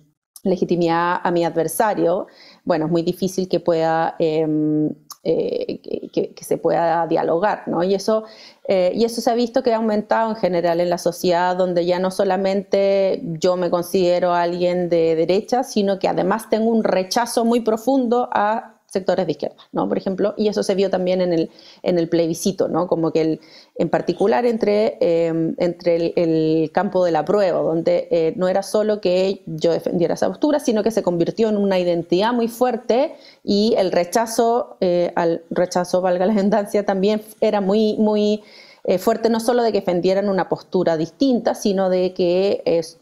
legitimidad 0.43 1.21
a 1.23 1.31
mi 1.31 1.45
adversario, 1.45 2.27
bueno, 2.65 2.87
es 2.87 2.91
muy 2.91 3.03
difícil 3.03 3.49
que 3.49 3.61
pueda 3.61 4.17
em, 4.19 4.95
eh, 5.25 5.81
que, 6.13 6.45
se 6.45 6.59
pueda 6.59 7.07
dialogar, 7.07 7.67
¿no? 7.67 7.83
Y 7.83 7.95
eso, 7.95 8.25
eh, 8.69 8.93
y 8.95 9.05
eso 9.05 9.23
se 9.23 9.31
ha 9.31 9.35
visto 9.35 9.63
que 9.63 9.73
ha 9.73 9.77
aumentado 9.77 10.29
en 10.31 10.37
general 10.37 10.81
en 10.81 10.91
la 10.91 10.99
sociedad, 10.99 11.57
donde 11.57 11.87
ya 11.87 11.99
no 11.99 12.11
solamente 12.11 13.23
yo 13.25 13.57
me 13.57 13.71
considero 13.71 14.35
alguien 14.35 14.91
de 14.91 15.17
derecha, 15.17 15.65
sino 15.65 15.99
que 15.99 16.09
además 16.09 16.51
tengo 16.51 16.71
un 16.71 16.85
rechazo 16.85 17.45
muy 17.47 17.61
profundo 17.61 18.29
a 18.33 18.74
sectores 18.95 19.27
de 19.27 19.33
izquierda, 19.33 19.57
¿no? 19.73 19.87
Por 19.89 19.99
ejemplo, 19.99 20.33
y 20.39 20.49
eso 20.49 20.63
se 20.63 20.75
vio 20.75 20.89
también 20.89 21.21
en 21.21 21.33
el, 21.33 21.51
en 21.83 21.99
el 21.99 22.09
plebiscito, 22.09 22.69
¿no? 22.69 22.87
Como 22.87 23.13
que 23.13 23.21
el, 23.21 23.41
en 23.77 23.91
particular 23.91 24.47
entre, 24.47 24.97
em, 25.01 25.55
entre 25.59 26.15
el, 26.17 26.71
campo 26.73 27.05
de 27.05 27.13
la 27.13 27.25
prueba, 27.25 27.61
donde 27.61 28.09
eh, 28.11 28.33
no 28.37 28.49
era 28.49 28.63
solo 28.63 29.01
que 29.01 29.43
yo 29.47 29.73
defendiera 29.73 30.15
esa 30.15 30.29
postura, 30.29 30.59
sino 30.59 30.83
que 30.83 30.91
se 30.91 31.03
convirtió 31.03 31.49
en 31.51 31.57
una 31.57 31.79
identidad 31.79 32.33
muy 32.33 32.49
fuerte 32.49 33.15
y 33.45 33.75
el 33.77 33.93
rechazo, 33.93 34.77
eh, 34.81 35.13
al 35.15 35.43
rechazo, 35.51 36.01
valga 36.01 36.27
la 36.27 36.33
redundancia, 36.35 36.87
también 36.87 37.23
era 37.41 37.61
muy, 37.61 37.97
muy 37.99 38.43
eh, 38.87 38.99
fuerte, 38.99 39.31
no 39.31 39.41
solo 39.41 39.63
de 39.63 39.73
que 39.73 39.81
defendieran 39.81 40.29
una 40.29 40.49
postura 40.49 40.99
distinta, 40.99 41.55
sino 41.55 41.89
de 41.89 42.13
que 42.13 42.63
es 42.67 42.99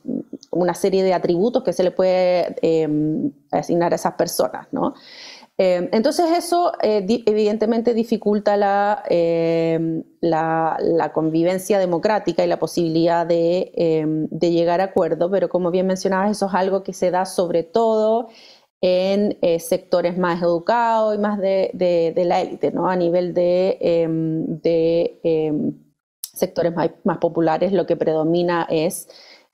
una 0.51 0.75
serie 0.75 1.03
de 1.03 1.13
atributos 1.13 1.65
que 1.65 1.73
se 1.73 1.83
le 1.83 1.91
puede 1.91 2.55
em, 2.63 3.33
asignar 3.51 3.93
a 3.93 3.97
esas 3.97 4.15
personas, 4.15 4.69
¿no? 4.71 4.95
Eh, 5.65 5.89
entonces 5.93 6.27
eso 6.37 6.73
eh, 6.83 7.07
evidentemente 7.25 7.95
dificulta 7.95 9.05
eh, 9.09 10.03
la, 10.21 10.77
la, 10.81 11.13
convivencia 11.13 11.79
democrática 11.79 12.45
y 12.45 12.49
la 12.49 12.59
posibilidad 12.59 13.25
de, 13.25 13.71
llegar 14.41 14.81
a 14.81 14.85
acuerdo, 14.85 15.31
pero 15.31 15.49
como 15.49 15.71
bien 15.71 15.87
mencionabas, 15.87 16.33
eso 16.33 16.47
es 16.49 16.55
algo 16.55 16.83
que 16.83 16.93
se 16.93 17.13
da 17.13 17.27
sobre 17.27 17.63
todo 17.63 18.27
en 18.81 19.39
sectores 19.61 20.19
más 20.19 20.43
educados 20.43 21.15
y 21.15 21.19
más 21.19 21.39
de, 21.39 22.13
la 22.27 22.41
élite, 22.41 22.73
¿no? 22.73 22.89
A 22.91 22.97
nivel 22.97 23.33
de, 23.33 23.79
em, 23.81 24.59
em, 24.65 25.79
sectores 26.21 26.73
más, 26.75 27.19
populares, 27.19 27.73
lo 27.73 27.87
que 27.87 27.95
predomina 27.95 28.67
es 28.69 29.07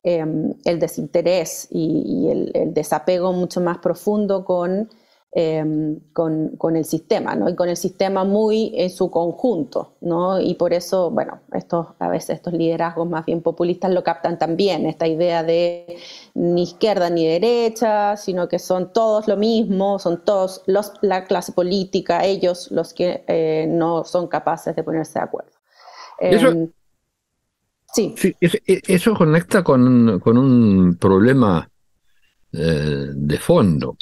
em, 0.03 0.55
el 0.65 0.79
desinterés 0.79 1.69
y, 1.71 2.29
el, 2.31 2.73
desapego 2.73 3.35
mucho 3.35 3.61
más 3.61 3.77
profundo 3.79 4.47
con 4.47 4.89
Em, 5.31 6.01
con, 6.15 6.57
el 6.75 6.87
sistema, 6.87 7.35
¿no? 7.35 7.51
Y 7.51 7.55
con 7.55 7.69
el 7.69 7.77
sistema 7.77 8.25
muy 8.25 8.73
en 8.75 8.89
su 8.89 9.11
conjunto, 9.11 9.93
¿no? 10.01 10.41
Y 10.41 10.55
por 10.55 10.73
eso, 10.73 11.11
bueno, 11.11 11.41
estos, 11.53 11.89
a 11.99 12.09
veces 12.09 12.37
estos 12.37 12.55
liderazgos 12.55 13.07
más 13.07 13.27
bien 13.27 13.43
populistas 13.43 13.93
lo 13.93 14.03
captan 14.03 14.39
también, 14.39 14.87
esta 14.87 15.07
idea 15.07 15.43
de 15.43 15.99
ni 16.33 16.63
izquierda 16.63 17.11
ni 17.11 17.27
derecha, 17.27 18.17
sino 18.17 18.49
que 18.49 18.59
son 18.59 18.91
todos 18.95 19.29
lo 19.29 19.37
mismo, 19.37 19.99
son 19.99 20.25
todos 20.25 20.63
los, 20.67 20.95
la 21.03 21.25
clase 21.25 21.53
política, 21.53 22.25
ellos 22.25 22.71
los 22.71 22.95
que 22.95 23.23
eh, 23.29 23.67
no 23.69 24.05
son 24.05 24.29
capaces 24.29 24.75
de 24.75 24.83
ponerse 24.83 25.19
de 25.19 25.25
acuerdo. 25.27 25.53
Eso, 26.19 26.49
em, 26.49 26.71
sí. 27.93 28.15
E, 28.41 28.81
eso, 28.87 29.15
conecta 29.15 29.63
con, 29.63 30.21
con 30.21 30.39
un 30.39 30.97
problema 30.97 31.71
eh, 32.51 33.09
de 33.13 33.39
fondo. 33.39 33.95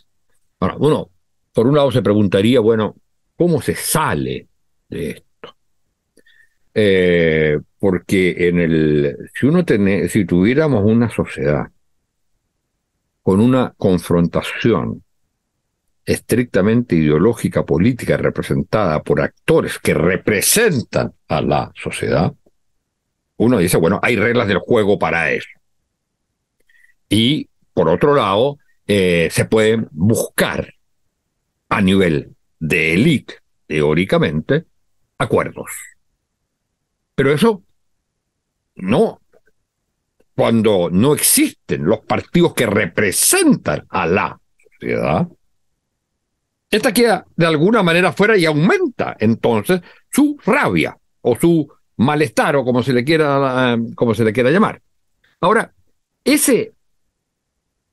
Ahora, 0.61 0.77
uno 0.79 1.16
por 1.57 1.67
un 1.67 1.75
lado 1.75 1.91
se 1.91 2.03
preguntaría, 2.03 2.61
bueno, 2.61 2.97
¿cómo 3.35 3.63
se 3.63 3.75
sale 3.75 4.47
de 4.91 5.11
esto? 5.13 5.57
Eh, 6.75 7.59
porque 7.79 8.49
en 8.49 8.61
el, 8.61 9.31
si 9.33 9.47
uno 9.47 9.65
si 10.11 10.27
tuviéramos 10.27 10.85
una 10.85 11.09
sociedad 11.09 11.69
con 13.23 13.41
una 13.41 13.73
confrontación 13.75 15.03
estrictamente 16.05 16.95
ideológica, 16.95 17.65
política, 17.65 18.19
representada 18.19 19.03
por 19.03 19.23
actores 19.23 19.79
que 19.79 19.95
representan 19.95 21.15
a 21.27 21.41
la 21.41 21.73
sociedad, 21.75 22.35
uno 23.39 23.57
dice, 23.57 23.79
bueno, 23.79 23.99
hay 24.03 24.17
reglas 24.17 24.47
del 24.47 24.59
juego 24.59 24.99
para 24.99 25.31
eso. 25.33 25.49
Y 27.09 27.49
por 27.73 27.89
otro 27.89 28.15
lado, 28.15 28.59
eh, 28.87 29.29
se 29.31 29.47
pueden 29.47 29.89
buscar 29.91 30.76
a 31.77 31.83
nivel 31.83 32.35
de 32.59 32.95
élite, 32.95 33.35
teóricamente, 33.67 34.65
acuerdos. 35.19 35.71
Pero 37.15 37.35
eso 37.35 37.65
no. 38.77 39.21
Cuando 40.35 40.89
no 40.91 41.13
existen 41.13 41.85
los 41.85 42.01
partidos 42.01 42.55
que 42.55 42.65
representan 42.65 43.85
a 43.91 44.07
la 44.07 44.41
sociedad, 44.73 45.29
esta 46.71 46.95
queda 46.95 47.27
de 47.37 47.45
alguna 47.45 47.83
manera 47.83 48.11
fuera 48.11 48.39
y 48.39 48.47
aumenta 48.47 49.15
entonces 49.21 49.83
su 50.11 50.39
rabia 50.47 50.97
o 51.21 51.37
su 51.37 51.69
malestar 51.99 52.57
o 52.57 52.65
como 52.65 52.83
se 52.83 52.95
le 52.95 53.05
quiera, 53.05 53.77
como 53.95 54.15
se 54.15 54.25
le 54.25 54.33
quiera 54.33 54.51
llamar. 54.51 54.81
Ahora, 55.43 55.75
ese 56.25 56.73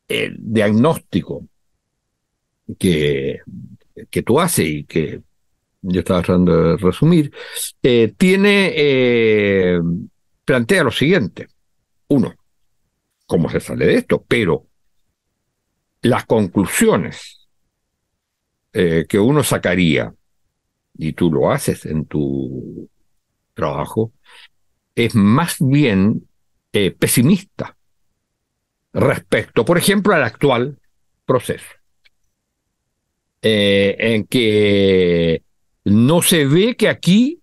el 0.08 0.38
diagnóstico 0.40 1.50
que, 2.76 3.40
que 4.10 4.24
tú 4.24 4.40
haces 4.40 4.68
y 4.68 4.84
que 4.86 5.22
yo 5.84 6.00
estaba 6.00 6.22
tratando 6.22 6.64
de 6.64 6.78
resumir, 6.78 7.32
eh, 7.84 8.14
tiene, 8.18 8.72
eh, 8.76 9.80
plantea 10.46 10.84
lo 10.84 10.92
siguiente. 10.92 11.50
Uno, 12.08 12.34
¿cómo 13.26 13.50
se 13.50 13.60
sale 13.60 13.86
de 13.86 13.96
esto? 13.96 14.24
Pero 14.28 14.66
las 16.02 16.26
conclusiones 16.26 17.48
eh, 18.72 19.06
que 19.08 19.20
uno 19.20 19.44
sacaría, 19.44 20.14
y 20.96 21.14
tú 21.14 21.32
lo 21.32 21.52
haces 21.52 21.86
en 21.86 22.06
tu 22.06 22.90
trabajo, 23.54 24.12
es 24.96 25.16
más 25.16 25.58
bien 25.60 26.28
pesimista 27.00 27.76
respecto, 28.94 29.66
por 29.66 29.78
ejemplo, 29.78 30.14
al 30.14 30.24
actual 30.24 30.80
proceso. 31.26 31.83
Eh, 33.46 33.98
en 34.00 34.24
que 34.24 35.44
no 35.84 36.22
se 36.22 36.46
ve 36.46 36.78
que 36.78 36.88
aquí 36.88 37.42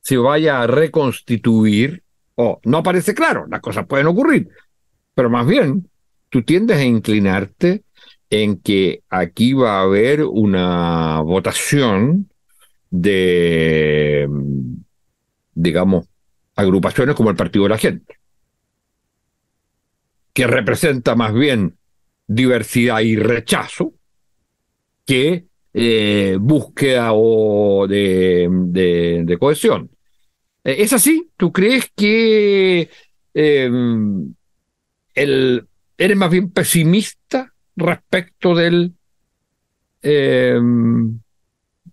se 0.00 0.16
vaya 0.16 0.62
a 0.62 0.66
reconstituir, 0.66 2.02
o 2.36 2.58
no 2.64 2.82
parece 2.82 3.12
claro, 3.12 3.44
las 3.46 3.60
cosas 3.60 3.86
pueden 3.86 4.06
ocurrir, 4.06 4.48
pero 5.14 5.28
más 5.28 5.46
bien 5.46 5.90
tú 6.30 6.42
tiendes 6.42 6.78
a 6.78 6.84
inclinarte 6.84 7.84
en 8.30 8.56
que 8.56 9.02
aquí 9.10 9.52
va 9.52 9.80
a 9.80 9.82
haber 9.82 10.24
una 10.24 11.20
votación 11.20 12.30
de, 12.88 14.26
digamos, 15.52 16.06
agrupaciones 16.56 17.14
como 17.14 17.28
el 17.28 17.36
Partido 17.36 17.64
de 17.64 17.68
la 17.68 17.78
Gente, 17.78 18.18
que 20.32 20.46
representa 20.46 21.14
más 21.14 21.34
bien 21.34 21.76
diversidad 22.26 23.00
y 23.00 23.16
rechazo 23.16 23.92
que 25.04 25.46
eh, 25.72 26.36
búsqueda 26.40 27.10
o 27.12 27.86
de, 27.88 29.36
cohesión. 29.38 29.90
Eh, 30.62 30.76
¿Es 30.78 30.92
así? 30.92 31.30
¿Tú 31.36 31.52
crees 31.52 31.90
que 31.94 32.88
em, 33.34 34.34
el, 35.14 35.66
eres 35.98 36.16
más 36.16 36.30
bien 36.30 36.50
pesimista 36.50 37.52
respecto 37.76 38.54
del, 38.54 38.94
em, 40.02 41.18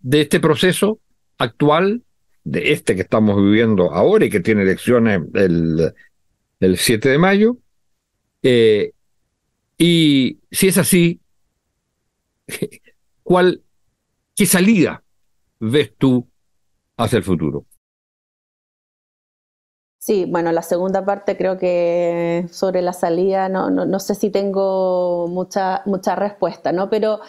de 0.02 0.21
este 0.21 0.39
proceso 0.39 1.00
actual, 1.38 2.04
de 2.43 2.71
este 2.71 2.95
que 2.95 3.02
estamos 3.02 3.38
viviendo 3.38 3.91
ahora 3.91 4.26
y 4.26 4.30
que 4.30 4.39
tiene 4.39 4.63
elecciones 4.63 5.21
el, 5.34 5.93
el 6.60 6.78
7 6.78 7.10
de 7.10 7.17
mayo? 7.17 7.58
Eh, 8.43 8.91
y 9.78 10.39
si 10.52 10.67
es 10.67 10.78
así, 10.78 11.19
¿cuál, 13.32 13.63
¿qué 14.36 14.46
salida 14.46 15.06
ves 15.58 15.94
tú 15.98 16.28
hacia 16.98 17.15
el 17.15 17.24
futuro? 17.24 17.65
Sí, 20.00 20.26
bueno, 20.28 20.52
la 20.52 20.62
segunda 20.62 21.06
parte 21.06 21.38
creo 21.38 21.58
que 21.58 22.46
sobre 22.52 22.82
la 22.82 22.91
salida 22.91 23.48
no, 23.48 23.70
no, 23.70 24.00
sé 24.00 24.15
si 24.15 24.32
tengo 24.32 25.30
mucha, 25.30 25.82
mucha 25.86 26.13
respuesta, 26.15 26.74
¿no? 26.74 26.89
Pero, 26.89 27.22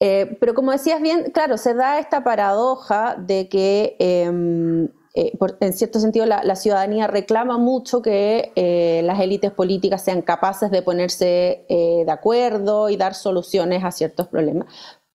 eh, 0.00 0.36
pero 0.40 0.54
como 0.54 0.72
decías 0.72 1.00
bien, 1.00 1.30
claro, 1.30 1.56
se 1.56 1.72
da 1.74 2.00
esta 2.00 2.24
paradoja 2.24 3.14
de 3.16 3.48
que 3.48 3.94
em, 4.00 4.86
eh, 5.14 5.38
en 5.60 5.72
cierto 5.72 6.00
sentido 6.00 6.26
la, 6.26 6.56
ciudadanía 6.56 7.06
reclama 7.06 7.58
mucho 7.58 8.02
que 8.02 8.50
eh, 8.56 9.02
las 9.04 9.20
élites 9.20 9.52
políticas 9.52 10.02
sean 10.02 10.22
capaces 10.22 10.72
de 10.72 10.82
ponerse 10.82 11.64
de 11.68 12.10
acuerdo 12.10 12.88
y 12.88 12.96
dar 12.96 13.14
soluciones 13.14 13.84
a 13.84 13.92
ciertos 13.92 14.26
problemas 14.26 14.66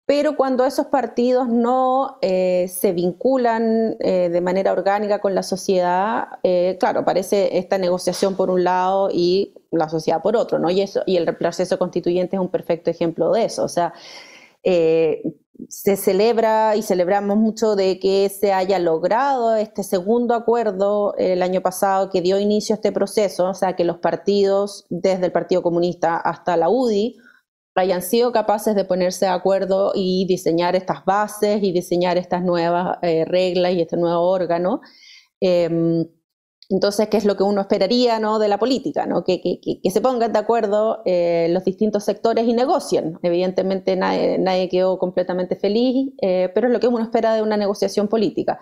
pero 0.05 0.35
cuando 0.35 0.65
esos 0.65 0.87
partidos 0.87 1.47
no 1.47 2.17
eh, 2.21 2.67
se 2.67 2.91
vinculan 2.91 3.95
eh, 3.99 4.29
de 4.29 4.41
manera 4.41 4.73
orgánica 4.73 5.19
con 5.19 5.33
la 5.33 5.43
sociedad, 5.43 6.27
eh, 6.43 6.75
claro, 6.79 7.01
aparece 7.01 7.57
esta 7.57 7.77
negociación 7.77 8.35
por 8.35 8.49
un 8.49 8.65
lado 8.65 9.09
y 9.11 9.53
la 9.71 9.87
sociedad 9.87 10.21
por 10.21 10.35
otro, 10.35 10.59
¿no? 10.59 10.69
Y, 10.69 10.81
eso, 10.81 11.03
y 11.05 11.15
el 11.15 11.33
proceso 11.37 11.79
constituyente 11.79 12.35
es 12.35 12.41
un 12.41 12.49
perfecto 12.49 12.89
ejemplo 12.89 13.31
de 13.31 13.45
eso. 13.45 13.63
O 13.63 13.69
sea, 13.69 13.93
se 14.63 15.95
celebra 15.97 16.75
y 16.75 16.81
celebramos 16.81 17.37
mucho 17.37 17.75
de 17.75 17.99
que 17.99 18.27
se 18.29 18.51
haya 18.51 18.79
logrado 18.79 19.55
este 19.55 19.83
segundo 19.83 20.35
acuerdo 20.35 21.15
el 21.17 21.41
año 21.41 21.61
pasado 21.61 22.09
que 22.09 22.21
dio 22.21 22.39
inicio 22.39 22.73
a 22.73 22.77
este 22.77 22.91
proceso, 22.91 23.49
o 23.49 23.53
sea, 23.53 23.75
que 23.75 23.85
los 23.85 23.97
partidos, 23.97 24.85
desde 24.89 25.27
el 25.27 25.31
Partido 25.31 25.61
Comunista 25.63 26.17
hasta 26.17 26.57
la 26.57 26.69
UDI, 26.69 27.17
hayan 27.75 28.01
sido 28.01 28.31
capaces 28.31 28.75
de 28.75 28.85
ponerse 28.85 29.25
de 29.25 29.31
acuerdo 29.31 29.91
y 29.95 30.25
diseñar 30.27 30.75
estas 30.75 31.05
bases 31.05 31.63
y 31.63 31.71
diseñar 31.71 32.17
estas 32.17 32.43
nuevas 32.43 32.97
eh, 33.01 33.25
reglas 33.25 33.73
y 33.73 33.81
este 33.81 33.97
nuevo 33.97 34.21
órgano. 34.29 34.81
Em, 35.39 36.05
entonces, 36.69 37.07
¿qué 37.09 37.17
es 37.17 37.25
lo 37.25 37.35
que 37.35 37.43
uno 37.43 37.61
esperaría 37.61 38.19
¿no? 38.19 38.39
de 38.39 38.47
la 38.47 38.57
política? 38.57 39.05
¿no? 39.05 39.23
Que, 39.23 39.59
se 39.83 40.01
pongan 40.01 40.31
de 40.31 40.39
acuerdo 40.39 41.01
eh, 41.05 41.47
los 41.49 41.63
distintos 41.65 42.03
sectores 42.03 42.47
y 42.47 42.53
negocien. 42.53 43.19
Evidentemente 43.21 43.95
nadie, 43.95 44.37
nadie 44.37 44.69
quedó 44.69 44.97
completamente 44.97 45.55
feliz, 45.55 46.13
eh, 46.21 46.49
pero 46.53 46.67
es 46.67 46.73
lo 46.73 46.79
que 46.79 46.87
uno 46.87 47.03
espera 47.03 47.35
de 47.35 47.41
una 47.41 47.57
negociación 47.57 48.07
política. 48.07 48.59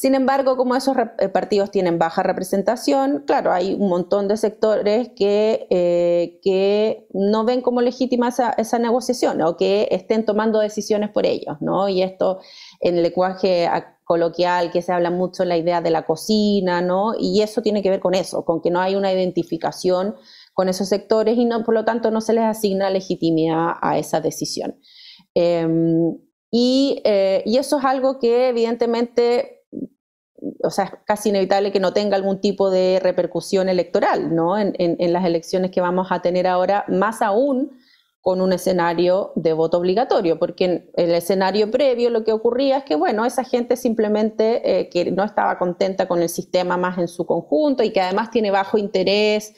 Sin 0.00 0.14
embargo, 0.14 0.56
como 0.56 0.74
esos 0.76 0.96
eh, 0.96 1.28
partidos 1.28 1.70
tienen 1.70 1.98
baja 1.98 2.22
representación, 2.22 3.24
claro, 3.26 3.52
hay 3.52 3.74
un 3.74 3.90
montón 3.90 4.28
de 4.28 4.38
sectores 4.38 5.10
que, 5.14 5.66
eh, 5.68 6.40
que 6.42 7.06
no 7.12 7.44
ven 7.44 7.60
como 7.60 7.82
legítima 7.82 8.28
esa, 8.28 8.78
negociación 8.78 9.42
o 9.42 9.58
que 9.58 9.88
estén 9.90 10.24
tomando 10.24 10.58
decisiones 10.58 11.10
por 11.10 11.26
ellos, 11.26 11.58
¿no? 11.60 11.86
Y 11.90 12.00
esto 12.00 12.40
en 12.80 12.96
el 12.96 13.02
lenguaje 13.02 13.68
coloquial 14.04 14.70
que 14.70 14.80
se 14.80 14.90
habla 14.90 15.10
mucho 15.10 15.42
en 15.42 15.50
la 15.50 15.58
idea 15.58 15.82
de 15.82 15.90
la 15.90 16.06
cocina, 16.06 16.80
¿no? 16.80 17.12
Y 17.18 17.42
eso 17.42 17.60
tiene 17.60 17.82
que 17.82 17.90
ver 17.90 18.00
con 18.00 18.14
eso, 18.14 18.46
con 18.46 18.62
que 18.62 18.70
no 18.70 18.80
hay 18.80 18.96
una 18.96 19.12
identificación 19.12 20.14
con 20.54 20.70
esos 20.70 20.88
sectores 20.88 21.36
y 21.36 21.44
no, 21.44 21.62
por 21.62 21.74
lo 21.74 21.84
tanto 21.84 22.10
no 22.10 22.22
se 22.22 22.32
les 22.32 22.44
asigna 22.44 22.88
legitimidad 22.88 23.72
a 23.82 23.98
esa 23.98 24.22
decisión. 24.22 24.80
Em, 25.34 26.16
y, 26.50 27.02
eh, 27.04 27.42
y, 27.44 27.58
eso 27.58 27.78
es 27.78 27.84
algo 27.84 28.18
que 28.18 28.48
evidentemente 28.48 29.59
o 30.62 30.70
sea, 30.70 30.84
es 30.84 30.90
casi 31.04 31.28
inevitable 31.30 31.72
que 31.72 31.80
no 31.80 31.92
tenga 31.92 32.16
algún 32.16 32.40
tipo 32.40 32.70
de 32.70 33.00
repercusión 33.02 33.68
electoral, 33.68 34.34
¿no? 34.34 34.58
En, 34.58 34.72
las 35.12 35.24
elecciones 35.24 35.70
que 35.70 35.80
vamos 35.80 36.08
a 36.10 36.22
tener 36.22 36.46
ahora, 36.46 36.84
más 36.88 37.22
aún 37.22 37.78
con 38.20 38.40
un 38.40 38.52
escenario 38.52 39.32
de 39.34 39.54
voto 39.54 39.78
obligatorio, 39.78 40.38
porque 40.38 40.64
en 40.64 40.90
el 40.94 41.14
escenario 41.14 41.70
previo 41.70 42.10
lo 42.10 42.22
que 42.22 42.32
ocurría 42.32 42.78
es 42.78 42.84
que, 42.84 42.94
bueno, 42.94 43.24
esa 43.24 43.44
gente 43.44 43.76
simplemente 43.76 44.80
eh, 44.80 44.88
que 44.90 45.10
no 45.10 45.24
estaba 45.24 45.58
contenta 45.58 46.06
con 46.06 46.20
el 46.20 46.28
sistema 46.28 46.76
más 46.76 46.98
en 46.98 47.08
su 47.08 47.24
conjunto 47.24 47.82
y 47.82 47.92
que 47.92 48.00
además 48.00 48.30
tiene 48.30 48.50
bajo 48.50 48.76
interés, 48.76 49.54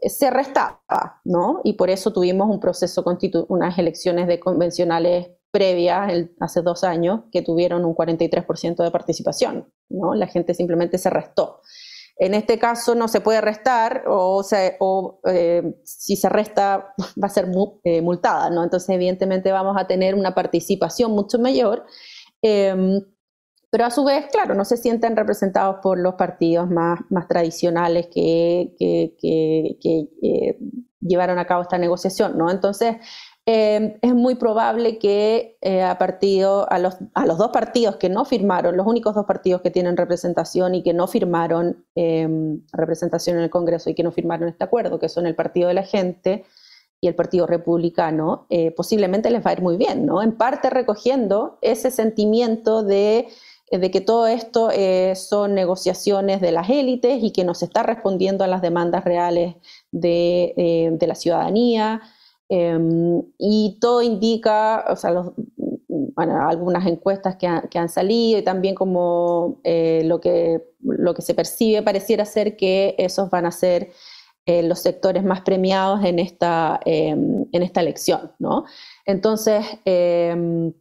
eh, 0.00 0.08
se 0.08 0.30
restaba, 0.30 1.20
¿no? 1.24 1.60
Y 1.62 1.74
por 1.74 1.90
eso 1.90 2.12
tuvimos 2.12 2.48
un 2.48 2.58
proceso, 2.60 3.04
unas 3.48 3.78
elecciones 3.78 4.26
de 4.26 4.40
convencionales 4.40 5.28
previas, 5.50 6.28
hace 6.40 6.62
dos 6.62 6.84
años, 6.84 7.22
que 7.32 7.42
tuvieron 7.42 7.84
un 7.84 7.94
43% 7.94 8.82
de 8.82 8.90
participación, 8.90 9.72
¿no? 9.88 10.14
La 10.14 10.26
gente 10.26 10.54
simplemente 10.54 10.98
se 10.98 11.10
restó. 11.10 11.60
En 12.20 12.34
este 12.34 12.58
caso 12.58 12.94
no 12.94 13.08
se 13.08 13.22
puede 13.22 13.40
restar 13.40 14.04
o, 14.06 14.42
o 14.78 15.20
eh, 15.24 15.74
si 15.84 16.16
se 16.16 16.28
resta 16.28 16.94
va 17.22 17.26
a 17.26 17.30
ser 17.30 17.46
eh, 17.84 18.02
multada, 18.02 18.50
¿no? 18.50 18.62
Entonces 18.62 18.90
evidentemente 18.90 19.50
vamos 19.52 19.74
a 19.78 19.86
tener 19.86 20.14
una 20.14 20.34
participación 20.34 21.12
mucho 21.12 21.38
mayor, 21.38 21.86
em, 22.42 23.00
pero 23.70 23.86
a 23.86 23.90
su 23.90 24.04
vez, 24.04 24.26
claro, 24.30 24.54
no 24.54 24.64
se 24.66 24.76
sienten 24.76 25.16
representados 25.16 25.76
por 25.82 25.98
los 25.98 26.14
partidos 26.14 26.68
más, 26.68 27.00
más 27.08 27.26
tradicionales 27.26 28.08
que, 28.12 28.74
que, 28.78 29.14
que, 29.80 30.08
eh, 30.22 30.58
llevaron 31.00 31.38
a 31.38 31.46
cabo 31.46 31.62
esta 31.62 31.78
negociación, 31.78 32.36
¿no? 32.36 32.50
Entonces, 32.50 32.96
Em, 33.52 33.98
es 34.00 34.14
muy 34.14 34.36
probable 34.36 34.98
que 34.98 35.58
eh, 35.60 35.82
a, 35.82 35.98
partido, 35.98 36.70
a, 36.70 36.78
los, 36.78 36.98
dos 37.36 37.48
partidos 37.48 37.96
que 37.96 38.08
no 38.08 38.24
firmaron, 38.24 38.76
los 38.76 38.86
únicos 38.86 39.12
dos 39.16 39.26
partidos 39.26 39.60
que 39.60 39.72
tienen 39.72 39.96
representación 39.96 40.76
y 40.76 40.84
que 40.84 40.94
no 40.94 41.08
firmaron 41.08 41.84
em, 41.96 42.62
representación 42.72 43.38
en 43.38 43.42
el 43.42 43.50
Congreso 43.50 43.90
y 43.90 43.94
que 43.94 44.04
no 44.04 44.12
firmaron 44.12 44.48
este 44.48 44.62
acuerdo, 44.62 45.00
que 45.00 45.08
son 45.08 45.26
el 45.26 45.34
Partido 45.34 45.66
de 45.66 45.74
la 45.74 45.82
Gente 45.82 46.44
y 47.00 47.08
el 47.08 47.16
Partido 47.16 47.48
Republicano, 47.48 48.46
eh, 48.50 48.70
posiblemente 48.70 49.30
les 49.32 49.44
va 49.44 49.50
a 49.50 49.54
ir 49.54 49.62
muy 49.62 49.76
bien, 49.76 50.06
¿no? 50.06 50.22
En 50.22 50.36
parte 50.36 50.70
recogiendo 50.70 51.58
ese 51.60 51.90
sentimiento 51.90 52.84
de, 52.84 53.26
que 53.68 54.00
todo 54.00 54.28
esto 54.28 54.70
eh, 54.70 55.16
son 55.16 55.54
negociaciones 55.56 56.40
de 56.40 56.52
las 56.52 56.70
élites 56.70 57.20
y 57.20 57.32
que 57.32 57.42
no 57.42 57.54
se 57.54 57.64
está 57.64 57.82
respondiendo 57.82 58.44
a 58.44 58.46
las 58.46 58.62
demandas 58.62 59.02
reales 59.02 59.56
de 59.90 60.98
la 61.00 61.14
ciudadanía. 61.16 62.00
Em, 62.52 63.22
y 63.38 63.78
todo 63.80 64.02
indica, 64.02 64.84
o 64.88 64.96
sea, 64.96 65.22
algunas 66.16 66.84
encuestas 66.84 67.36
que, 67.36 67.46
han 67.46 67.88
salido 67.88 68.40
y 68.40 68.42
también 68.42 68.74
como 68.74 69.60
eh, 69.62 70.02
lo, 70.04 70.20
que, 70.20 70.60
lo 70.80 71.14
que 71.14 71.22
se 71.22 71.34
percibe 71.34 71.82
pareciera 71.82 72.24
ser 72.24 72.56
que 72.56 72.96
esos 72.98 73.30
van 73.30 73.46
a 73.46 73.52
ser 73.52 73.92
eh, 74.46 74.64
los 74.64 74.80
sectores 74.80 75.22
más 75.22 75.42
premiados 75.42 76.04
en 76.04 76.18
esta, 76.18 76.80
em, 76.86 77.46
en 77.52 77.62
esta 77.62 77.82
elección, 77.82 78.32
¿no? 78.40 78.64
Entonces, 79.06 79.64
em, 79.84 80.72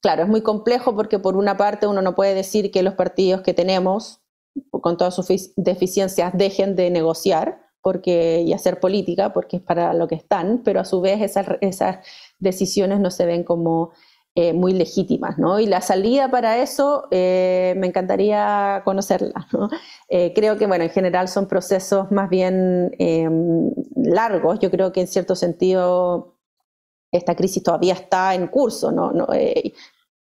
claro, 0.00 0.22
es 0.22 0.28
muy 0.28 0.42
complejo 0.42 0.94
porque 0.94 1.18
por 1.18 1.36
una 1.36 1.56
parte 1.56 1.88
uno 1.88 2.02
no 2.02 2.14
puede 2.14 2.34
decir 2.34 2.70
que 2.70 2.84
los 2.84 2.94
partidos 2.94 3.40
que 3.40 3.52
tenemos, 3.52 4.20
con 4.70 4.96
todas 4.96 5.16
sus 5.16 5.26
deficiencias, 5.56 6.32
dejen 6.36 6.76
de 6.76 6.90
negociar, 6.90 7.69
porque, 7.82 8.42
y 8.46 8.52
hacer 8.52 8.80
política, 8.80 9.32
porque 9.32 9.58
es 9.58 9.62
para 9.62 9.94
lo 9.94 10.08
que 10.08 10.14
están, 10.14 10.62
pero 10.64 10.80
a 10.80 10.84
su 10.84 11.00
vez 11.00 11.20
esas, 11.22 11.46
esas 11.60 11.98
decisiones 12.38 13.00
no 13.00 13.10
se 13.10 13.26
ven 13.26 13.44
como 13.44 13.92
eh, 14.34 14.52
muy 14.52 14.72
legítimas, 14.72 15.38
¿no? 15.38 15.58
Y 15.58 15.66
la 15.66 15.80
salida 15.80 16.30
para 16.30 16.58
eso 16.58 17.08
eh, 17.10 17.74
me 17.76 17.86
encantaría 17.86 18.82
conocerla, 18.84 19.48
¿no? 19.52 19.68
Eh, 20.08 20.32
creo 20.34 20.56
que, 20.56 20.66
bueno, 20.66 20.84
en 20.84 20.90
general 20.90 21.28
son 21.28 21.48
procesos 21.48 22.10
más 22.12 22.30
bien 22.30 22.94
em, 22.98 23.70
largos, 23.96 24.58
yo 24.60 24.70
creo 24.70 24.92
que 24.92 25.00
en 25.00 25.06
cierto 25.08 25.34
sentido 25.34 26.36
esta 27.12 27.34
crisis 27.34 27.62
todavía 27.62 27.94
está 27.94 28.34
en 28.34 28.46
curso, 28.46 28.92
¿no? 28.92 29.10
no 29.10 29.26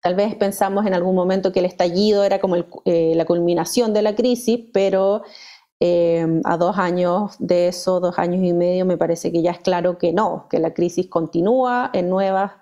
Tal 0.06 0.14
vez 0.14 0.36
pensamos 0.36 0.86
en 0.86 0.94
algún 0.94 1.16
momento 1.16 1.50
que 1.50 1.58
el 1.58 1.64
estallido 1.64 2.22
era 2.22 2.38
como 2.38 2.54
eh, 2.84 3.14
la 3.16 3.24
culminación 3.24 3.92
de 3.92 4.02
la 4.02 4.14
crisis, 4.14 4.60
pero 4.72 5.24
Em, 5.78 6.40
a 6.44 6.56
dos 6.56 6.78
años 6.78 7.36
de 7.38 7.68
eso, 7.68 8.00
dos 8.00 8.18
años 8.18 8.42
y 8.42 8.54
medio, 8.54 8.86
me 8.86 8.96
parece 8.96 9.30
que 9.30 9.42
ya 9.42 9.50
es 9.50 9.60
claro 9.60 9.98
que 9.98 10.12
no, 10.12 10.46
que 10.48 10.58
la 10.58 10.72
crisis 10.72 11.06
continúa 11.08 11.90
en 11.92 12.08
nuevas, 12.08 12.52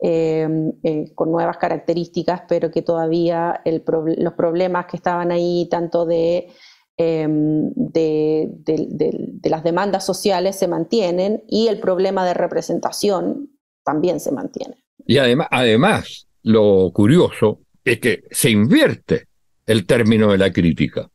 em, 0.00 0.72
eh, 0.82 1.10
con 1.14 1.32
nuevas 1.32 1.56
características, 1.56 2.42
pero 2.46 2.70
que 2.70 2.82
todavía 2.82 3.62
los 3.64 4.34
problemas 4.34 4.84
que 4.84 4.98
estaban 4.98 5.32
ahí, 5.32 5.66
tanto 5.70 6.06
em, 6.10 7.72
de, 7.74 8.50
de, 8.50 9.48
las 9.48 9.64
demandas 9.64 10.04
sociales, 10.04 10.56
se 10.56 10.68
mantienen 10.68 11.42
y 11.48 11.68
el 11.68 11.80
problema 11.80 12.26
de 12.26 12.34
representación 12.34 13.50
también 13.82 14.20
se 14.20 14.30
mantiene. 14.30 14.84
Y 15.06 15.16
además, 15.16 15.48
además, 15.50 16.28
lo 16.42 16.90
curioso 16.92 17.60
es 17.82 17.98
que 17.98 18.24
se 18.30 18.50
invierte 18.50 19.28
el 19.64 19.86
término 19.86 20.32
de 20.32 20.38
la 20.38 20.52
crítica. 20.52 21.08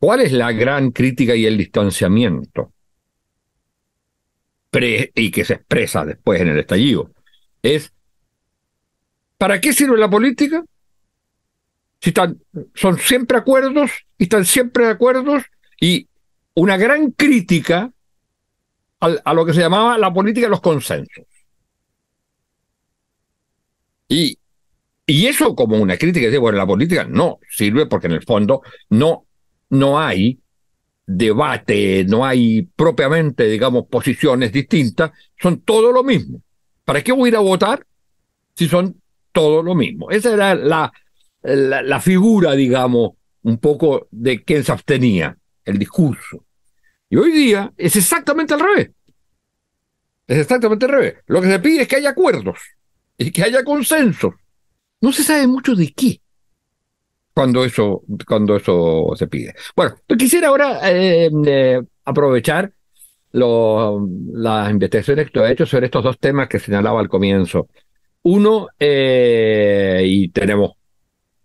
¿Cuál 0.00 0.22
es 0.22 0.32
la 0.32 0.50
gran 0.50 0.90
crítica 0.90 1.36
y 1.36 1.46
el 1.46 1.56
distanciamiento? 1.56 2.72
y 4.72 5.30
que 5.30 5.44
se 5.44 5.54
expresa 5.54 6.04
después 6.04 6.40
en 6.40 6.48
el 6.48 6.58
estallido. 6.58 7.10
Es, 7.62 7.92
¿para 9.36 9.60
qué 9.60 9.72
sirve 9.72 9.98
la 9.98 10.08
política? 10.08 10.64
Si 12.00 12.14
son 12.74 12.98
siempre 12.98 13.36
acuerdos 13.36 13.90
y 14.16 14.24
están 14.24 14.44
siempre 14.44 14.86
de 14.86 14.92
acuerdos 14.92 15.42
y 15.80 16.08
una 16.54 16.76
gran 16.76 17.10
crítica 17.10 17.92
a, 19.00 19.34
lo 19.34 19.44
que 19.44 19.54
se 19.54 19.60
llamaba 19.60 19.98
la 19.98 20.12
política 20.12 20.46
de 20.46 20.50
los 20.50 20.60
consensos. 20.60 21.24
Y, 24.08 24.38
y 25.06 25.26
eso 25.26 25.54
como 25.54 25.76
una 25.76 25.96
crítica, 25.96 26.28
de, 26.28 26.38
bueno, 26.38 26.58
la 26.58 26.66
política 26.66 27.04
no 27.04 27.38
sirve 27.48 27.86
porque 27.86 28.06
en 28.06 28.14
el 28.14 28.22
fondo 28.22 28.62
no 28.88 29.26
no 29.70 29.98
hay 29.98 30.38
debate, 31.06 32.04
no 32.04 32.24
hay 32.24 32.62
propiamente, 32.62 33.44
digamos, 33.48 33.86
posiciones 33.86 34.52
distintas, 34.52 35.10
son 35.40 35.60
todo 35.62 35.92
lo 35.92 36.04
mismo. 36.04 36.42
¿Para 36.84 37.02
qué 37.02 37.12
voy 37.12 37.28
a 37.28 37.30
ir 37.30 37.36
a 37.36 37.40
votar 37.40 37.84
si 38.54 38.68
son 38.68 39.00
todo 39.32 39.62
lo 39.62 39.74
mismo? 39.74 40.10
Esa 40.10 40.34
era 40.34 40.54
la, 40.54 40.92
la, 41.42 42.00
figura, 42.00 42.52
digamos, 42.52 43.12
un 43.42 43.58
poco 43.58 44.08
de 44.10 44.44
quien 44.44 44.64
se 44.64 44.72
abstenía, 44.72 45.36
el 45.64 45.78
discurso. 45.78 46.44
Y 47.08 47.16
hoy 47.16 47.32
día 47.32 47.72
es 47.76 47.96
exactamente 47.96 48.54
al 48.54 48.60
revés. 48.60 48.90
Es 50.26 50.38
exactamente 50.38 50.86
al 50.86 50.92
revés. 50.92 51.14
Lo 51.26 51.40
que 51.40 51.48
se 51.48 51.58
pide 51.58 51.82
es 51.82 51.88
que 51.88 51.96
haya 51.96 52.10
acuerdos 52.10 52.58
y 53.18 53.32
que 53.32 53.42
haya 53.42 53.64
consensos. 53.64 54.34
No 55.00 55.12
se 55.12 55.24
sabe 55.24 55.46
mucho 55.46 55.74
de 55.74 55.92
qué 55.92 56.20
cuando 57.40 57.64
eso, 57.64 58.02
cuando 58.26 58.56
eso 58.56 59.14
se 59.16 59.26
pide. 59.26 59.54
Bueno, 59.74 59.94
quisiera 60.18 60.48
ahora 60.48 60.78
eh, 60.90 61.30
eh, 61.46 61.80
aprovechar 62.04 62.70
las 63.32 64.70
investigaciones 64.70 65.30
que 65.30 65.40
has 65.40 65.50
hecho 65.50 65.64
sobre 65.64 65.86
estos 65.86 66.04
dos 66.04 66.18
temas 66.18 66.48
que 66.48 66.58
señalaba 66.58 67.00
al 67.00 67.08
comienzo. 67.08 67.68
Uno, 68.24 68.68
eh, 68.78 70.02
y 70.04 70.28
tenemos 70.28 70.72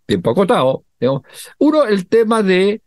tiempo 0.04 0.32
acotado, 0.32 0.84
uno, 1.60 1.86
el 1.86 2.06
tema 2.08 2.42
de 2.42 2.82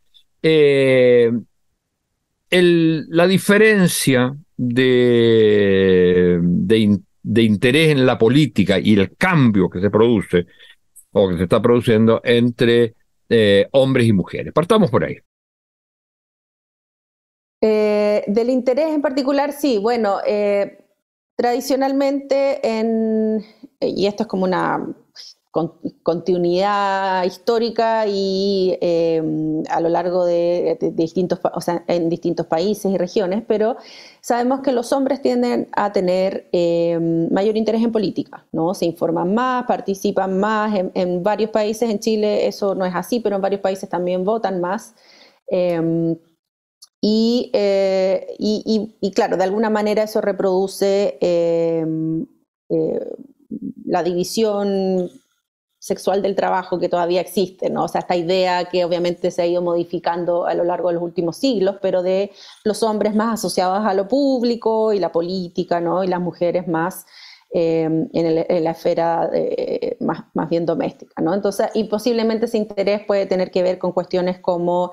el, 2.51 3.07
la 3.09 3.25
diferencia 3.25 4.35
de, 4.55 6.39
de 6.43 7.41
interés 7.41 7.89
en 7.89 8.05
la 8.05 8.19
política 8.19 8.77
y 8.77 8.93
el 8.93 9.15
cambio 9.17 9.67
que 9.67 9.81
se 9.81 9.89
produce 9.89 10.45
o 11.11 11.27
que 11.27 11.37
se 11.37 11.43
está 11.45 11.59
produciendo 11.59 12.21
entre 12.23 12.98
eh, 13.29 13.67
hombres 13.71 14.07
y 14.07 14.13
mujeres. 14.13 14.51
Partamos 14.53 14.89
por 14.89 15.03
ahí. 15.03 15.17
Eh, 17.61 18.23
del 18.27 18.49
interés 18.49 18.87
en 18.87 19.01
particular, 19.01 19.51
sí. 19.53 19.77
Bueno, 19.77 20.19
eh, 20.25 20.85
tradicionalmente, 21.35 22.65
en, 22.67 23.43
y 23.79 24.07
esto 24.07 24.23
es 24.23 24.27
como 24.27 24.45
una 24.45 24.95
continuidad 25.51 27.23
histórica 27.23 28.05
y 28.07 28.77
em, 28.81 29.63
a 29.69 29.81
lo 29.81 29.89
largo 29.89 30.23
de, 30.25 30.77
distintos, 30.93 31.39
o 31.53 31.61
sea, 31.61 31.83
en 31.87 32.07
distintos 32.07 32.45
países 32.45 32.91
y 32.91 32.97
regiones, 32.97 33.43
pero 33.47 33.77
sabemos 34.21 34.61
que 34.61 34.71
los 34.71 34.93
hombres 34.93 35.21
tienden 35.23 35.67
a 35.71 35.91
tener 35.91 36.47
em, 36.51 37.31
mayor 37.33 37.57
interés 37.57 37.83
en 37.83 37.91
política, 37.91 38.45
¿no? 38.51 38.75
Se 38.75 38.85
informan 38.85 39.33
más, 39.33 39.65
participan 39.65 40.39
más, 40.39 40.79
en, 40.93 41.23
varios 41.23 41.49
países, 41.49 41.89
en 41.89 41.99
Chile 41.99 42.47
eso 42.47 42.75
no 42.75 42.85
es 42.85 42.93
así, 42.93 43.19
pero 43.19 43.35
en 43.35 43.41
varios 43.41 43.61
países 43.61 43.89
también 43.89 44.23
votan 44.23 44.61
más. 44.61 44.93
Em, 45.47 46.15
eh, 47.01 48.35
y, 48.37 48.95
y, 49.01 49.11
claro, 49.11 49.37
de 49.37 49.43
alguna 49.43 49.69
manera 49.69 50.03
eso 50.03 50.21
reproduce 50.21 51.17
eh, 51.21 51.85
la 53.85 54.03
división 54.03 55.09
sexual 55.79 56.21
del 56.21 56.35
trabajo 56.35 56.77
que 56.79 56.89
todavía 56.89 57.21
existe, 57.21 57.69
¿no? 57.69 57.85
O 57.85 57.87
sea, 57.87 58.01
esta 58.01 58.15
idea 58.15 58.65
que 58.65 58.85
obviamente 58.85 59.31
se 59.31 59.41
ha 59.41 59.47
ido 59.47 59.61
modificando 59.61 60.45
a 60.45 60.53
lo 60.53 60.63
largo 60.63 60.89
de 60.89 60.95
los 60.95 61.03
últimos 61.03 61.37
siglos, 61.37 61.77
pero 61.81 62.03
de 62.03 62.31
los 62.63 62.83
hombres 62.83 63.15
más 63.15 63.39
asociados 63.39 63.85
a 63.85 63.93
lo 63.93 64.07
público 64.07 64.93
y 64.93 64.99
la 64.99 65.11
política, 65.11 65.79
¿no? 65.79 66.03
Y 66.03 66.07
las 66.07 66.19
mujeres 66.19 66.67
más 66.67 67.05
em, 67.51 68.09
en, 68.13 68.63
la 68.63 68.71
esfera 68.71 69.29
más, 70.01 70.25
más, 70.33 70.49
bien 70.49 70.65
doméstica, 70.65 71.21
¿no? 71.21 71.33
Entonces, 71.33 71.69
y 71.73 71.85
posiblemente 71.85 72.45
ese 72.45 72.57
interés 72.57 73.01
puede 73.07 73.25
tener 73.25 73.49
que 73.49 73.63
ver 73.63 73.79
con 73.79 73.91
cuestiones 73.91 74.39
como 74.39 74.91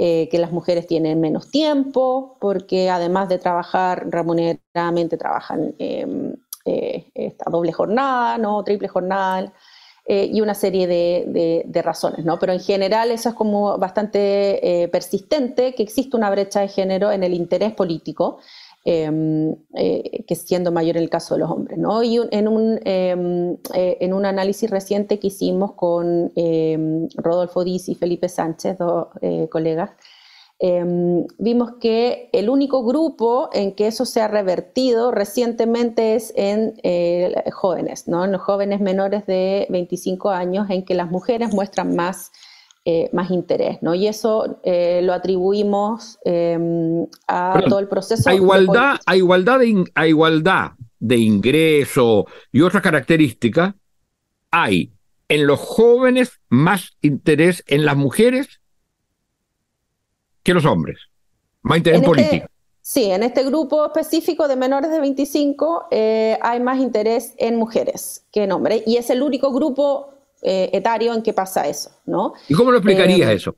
eh, 0.00 0.28
que 0.30 0.38
las 0.38 0.52
mujeres 0.52 0.86
tienen 0.86 1.20
menos 1.20 1.50
tiempo, 1.50 2.36
porque 2.40 2.88
además 2.88 3.28
de 3.28 3.38
trabajar 3.38 4.06
remuneradamente, 4.08 5.16
trabajan 5.16 5.74
em, 5.80 6.36
eh, 6.64 7.10
esta 7.14 7.50
doble 7.50 7.72
jornada, 7.72 8.38
¿no? 8.38 8.62
Triple 8.62 8.86
jornada, 8.86 9.52
eh, 10.10 10.30
y 10.32 10.40
una 10.40 10.54
serie 10.54 10.86
de, 10.86 11.82
razones, 11.84 12.24
¿no? 12.24 12.38
Pero 12.38 12.54
en 12.54 12.60
general 12.60 13.10
eso 13.10 13.28
es 13.28 13.34
como 13.34 13.76
bastante 13.76 14.82
eh, 14.82 14.88
persistente, 14.88 15.74
que 15.74 15.82
existe 15.82 16.16
una 16.16 16.30
brecha 16.30 16.60
de 16.60 16.68
género 16.68 17.12
en 17.12 17.24
el 17.24 17.34
interés 17.34 17.74
político, 17.74 18.38
em, 18.86 19.54
eh, 19.74 20.24
que 20.26 20.34
siendo 20.34 20.72
mayor 20.72 20.96
en 20.96 21.02
el 21.02 21.10
caso 21.10 21.34
de 21.34 21.40
los 21.40 21.50
hombres, 21.50 21.76
¿no? 21.76 22.02
Y 22.02 22.18
en, 22.30 22.48
un, 22.48 22.80
em, 22.86 23.58
en 23.74 24.14
un 24.14 24.24
análisis 24.24 24.70
reciente 24.70 25.18
que 25.18 25.26
hicimos 25.26 25.72
con 25.72 26.32
em, 26.36 27.06
Rodolfo 27.16 27.62
Diz 27.62 27.90
y 27.90 27.94
Felipe 27.94 28.30
Sánchez, 28.30 28.78
dos 28.78 29.08
colegas, 29.50 29.90
Em, 30.60 31.24
vimos 31.38 31.74
que 31.80 32.30
el 32.32 32.50
único 32.50 32.84
grupo 32.84 33.48
en 33.52 33.76
que 33.76 33.86
eso 33.86 34.04
se 34.04 34.20
ha 34.20 34.26
revertido 34.26 35.12
recientemente 35.12 36.16
es 36.16 36.32
en 36.34 36.74
eh, 36.82 37.44
jóvenes, 37.52 38.08
¿no? 38.08 38.24
en 38.24 38.32
los 38.32 38.40
jóvenes 38.40 38.80
menores 38.80 39.24
de 39.26 39.68
25 39.70 40.30
años, 40.30 40.68
en 40.68 40.84
que 40.84 40.94
las 40.94 41.12
mujeres 41.12 41.54
muestran 41.54 41.94
más, 41.94 42.32
eh, 42.84 43.08
más 43.12 43.30
interés. 43.30 43.78
¿no? 43.82 43.94
Y 43.94 44.08
eso 44.08 44.58
eh, 44.64 45.00
lo 45.04 45.12
atribuimos 45.12 46.18
em, 46.24 47.06
a 47.28 47.62
todo 47.68 47.78
el 47.78 47.86
proceso. 47.86 48.28
A 48.28 48.34
igualdad, 48.34 48.96
a 49.06 49.16
igualdad, 49.16 49.60
de, 49.60 49.84
a 49.94 50.08
igualdad 50.08 50.72
de 50.98 51.18
ingreso 51.18 52.26
y 52.50 52.62
otras 52.62 52.82
características, 52.82 53.74
hay 54.50 54.92
en 55.28 55.46
los 55.46 55.60
jóvenes 55.60 56.40
más 56.48 56.96
interés 57.00 57.62
en 57.68 57.84
las 57.84 57.96
mujeres 57.96 58.60
que 60.48 60.54
los 60.54 60.64
hombres. 60.64 60.98
Más 61.62 61.78
interés 61.78 62.00
este 62.00 62.08
político. 62.08 62.46
sí, 62.80 63.10
en 63.10 63.22
este 63.22 63.44
grupo 63.44 63.84
específico 63.84 64.48
de 64.48 64.56
menores 64.56 64.90
de 64.90 65.00
25 65.00 65.88
eh, 65.90 66.38
hay 66.40 66.60
más 66.60 66.78
interés 66.78 67.34
en 67.36 67.56
mujeres 67.56 68.24
que 68.32 68.44
en 68.44 68.52
hombres. 68.52 68.82
Y 68.86 68.96
es 68.96 69.10
el 69.10 69.22
único 69.22 69.52
grupo 69.52 70.14
eh, 70.42 70.70
etario 70.72 71.12
en 71.12 71.22
que 71.22 71.32
pasa 71.32 71.66
eso, 71.68 71.90
¿no? 72.06 72.32
¿Y 72.48 72.54
cómo 72.54 72.70
lo 72.70 72.78
explicarías 72.78 73.28
eh, 73.28 73.34
eso? 73.34 73.54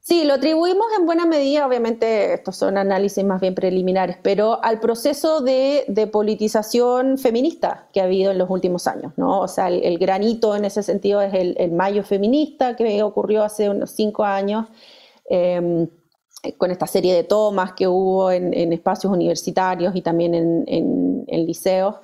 Sí, 0.00 0.24
lo 0.24 0.34
atribuimos 0.34 0.86
en 0.98 1.04
buena 1.04 1.26
medida, 1.26 1.66
obviamente 1.66 2.32
estos 2.32 2.56
son 2.56 2.78
análisis 2.78 3.22
más 3.24 3.42
bien 3.42 3.54
preliminares, 3.54 4.16
pero 4.22 4.58
al 4.64 4.80
proceso 4.80 5.42
de, 5.42 5.84
politización 6.10 7.18
feminista 7.18 7.88
que 7.92 8.00
ha 8.00 8.04
habido 8.04 8.32
en 8.32 8.38
los 8.38 8.48
últimos 8.48 8.86
años, 8.86 9.12
¿no? 9.18 9.40
O 9.40 9.48
sea, 9.48 9.68
el, 9.68 9.98
granito 9.98 10.56
en 10.56 10.64
ese 10.64 10.82
sentido 10.82 11.20
es 11.20 11.34
el, 11.34 11.72
mayo 11.72 12.02
feminista 12.04 12.74
que 12.74 13.02
ocurrió 13.02 13.44
hace 13.44 13.68
unos 13.68 13.90
cinco 13.90 14.24
años, 14.24 14.66
em, 15.28 15.88
con 16.56 16.70
esta 16.70 16.86
serie 16.86 17.14
de 17.14 17.24
tomas 17.24 17.72
que 17.72 17.88
hubo 17.88 18.30
en, 18.30 18.72
espacios 18.72 19.12
universitarios 19.12 19.94
y 19.96 20.02
también 20.02 20.34
en, 20.34 21.46
liceos, 21.46 21.96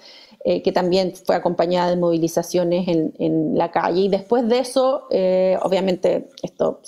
eh, 0.44 0.62
que 0.62 0.72
también 0.72 1.14
fue 1.14 1.36
acompañada 1.36 1.90
de 1.90 1.96
movilizaciones 1.96 2.86
en, 2.88 3.56
la 3.56 3.70
calle. 3.70 4.02
Y 4.02 4.08
después 4.08 4.46
de 4.48 4.58
eso, 4.58 5.06
eh, 5.10 5.56
obviamente, 5.62 6.28
esto 6.42 6.80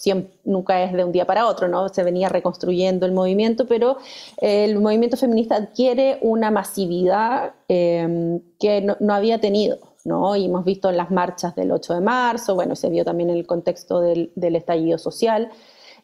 nunca 0.44 0.82
es 0.82 0.92
de 0.92 1.04
un 1.04 1.12
día 1.12 1.24
para 1.24 1.46
otro, 1.46 1.68
¿no? 1.68 1.88
Se 1.88 2.02
venía 2.02 2.28
reconstruyendo 2.28 3.06
el 3.06 3.12
movimiento, 3.12 3.66
pero 3.66 3.98
el 4.38 4.78
movimiento 4.80 5.16
feminista 5.16 5.56
adquiere 5.56 6.18
una 6.22 6.50
masividad 6.50 7.54
eh, 7.68 8.40
que 8.59 8.80
no, 8.82 9.14
había 9.14 9.40
tenido. 9.40 9.78
¿no? 10.04 10.37
Y 10.37 10.44
hemos 10.44 10.64
visto 10.64 10.88
en 10.88 10.96
las 10.96 11.11
marchas 11.11 11.56
del 11.56 11.72
8 11.72 11.94
de 11.94 12.00
marzo, 12.00 12.54
bueno, 12.54 12.76
se 12.76 12.88
vio 12.90 13.04
también 13.04 13.28
en 13.28 13.38
el 13.38 13.46
contexto 13.46 14.00
del 14.00 14.30
estallido 14.37 14.98
social, 14.98 15.50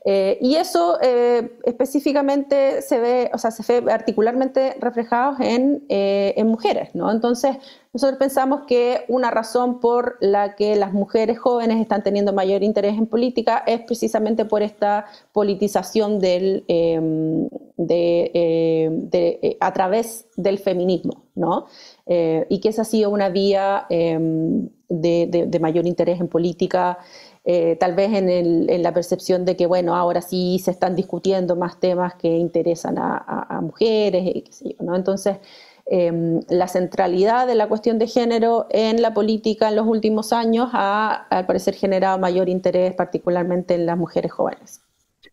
eh, 0.05 0.37
y 0.41 0.57
eso 0.57 0.99
eh, 1.01 1.59
específicamente 1.65 2.83
se 2.83 2.99
ve, 2.99 3.31
o 3.33 3.39
sea, 3.39 3.53
se 3.53 3.81
ve 3.81 3.83
particularmente 3.83 4.75
reflejado 4.81 5.37
en, 5.39 5.85
eh, 5.89 6.35
en, 6.37 6.49
mujeres, 6.49 6.93
¿no? 6.95 7.13
Entonces, 7.13 7.57
nosotros 7.93 8.19
pensamos 8.19 8.63
que 8.67 9.05
una 9.07 9.31
razón 9.31 9.79
por 9.79 10.17
la 10.21 10.57
que 10.57 10.75
las 10.75 10.93
mujeres 10.93 11.39
jóvenes 11.39 11.81
están 11.81 12.03
teniendo 12.03 12.33
mayor 12.33 12.65
interés 12.65 12.99
en 12.99 13.07
política 13.07 13.63
es 13.65 13.83
precisamente 13.83 14.45
por 14.45 14.63
esta 14.63 15.07
politización 15.33 16.19
del, 16.19 16.65
em, 16.67 17.49
de, 17.77 19.57
a 19.61 19.73
través 19.73 20.27
del 20.37 20.59
feminismo, 20.59 21.25
¿no? 21.35 21.67
y 22.07 22.61
que 22.61 22.69
esa 22.69 22.83
ha 22.83 22.85
sido 22.85 23.11
una 23.11 23.29
vía 23.31 23.87
em, 23.89 24.69
de, 24.93 25.59
mayor 25.61 25.87
interés 25.87 26.21
en 26.21 26.29
política 26.29 26.99
eh, 27.45 27.77
tal 27.81 27.95
vez 27.95 28.13
en, 28.13 28.83
la 28.83 28.95
percepción 28.95 29.45
de 29.45 29.57
que, 29.57 29.67
bueno, 29.67 29.97
ahora 29.97 30.23
sí 30.23 30.61
se 30.63 30.71
están 30.71 30.95
discutiendo 30.95 31.57
más 31.57 31.81
temas 31.81 32.15
que 32.15 32.29
interesan 32.29 32.97
a, 32.99 33.61
mujeres, 33.63 34.23
y 34.25 34.43
qué 34.43 34.53
sé 34.53 34.77
yo, 34.79 34.85
¿no? 34.85 34.95
Entonces, 34.95 35.39
em, 35.87 36.41
la 36.49 36.69
centralidad 36.69 37.49
de 37.49 37.57
la 37.57 37.69
cuestión 37.69 37.99
de 37.99 38.07
género 38.07 38.67
en 38.71 39.03
la 39.03 39.13
política 39.13 39.69
en 39.69 39.77
los 39.77 39.87
últimos 39.87 40.33
años 40.33 40.71
ha, 40.73 41.27
al 41.31 41.47
parecer, 41.47 41.75
generado 41.75 42.19
mayor 42.19 42.49
interés, 42.49 42.95
particularmente 42.95 43.75
en 43.75 43.87
las 43.87 43.99
mujeres 43.99 44.31
jóvenes. 44.31 44.81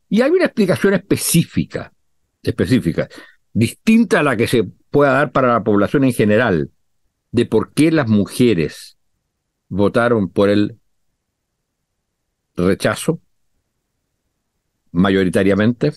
Y 0.10 0.22
hay 0.22 0.32
una 0.32 0.46
explicación 0.46 0.96
específica, 0.96 1.94
específica, 2.42 3.08
distinta 3.54 4.22
a 4.22 4.24
la 4.24 4.36
que 4.36 4.48
se 4.48 4.64
pueda 4.90 5.14
dar 5.14 5.32
para 5.32 5.54
la 5.54 5.64
población 5.64 6.04
en 6.04 6.14
general, 6.14 6.72
de 7.32 7.46
por 7.46 7.74
qué 7.74 7.92
las 7.92 8.08
mujeres 8.08 8.98
votaron 9.68 10.30
por 10.30 10.50
el 10.50 10.79
rechazo, 12.66 13.20
mayoritariamente? 14.92 15.94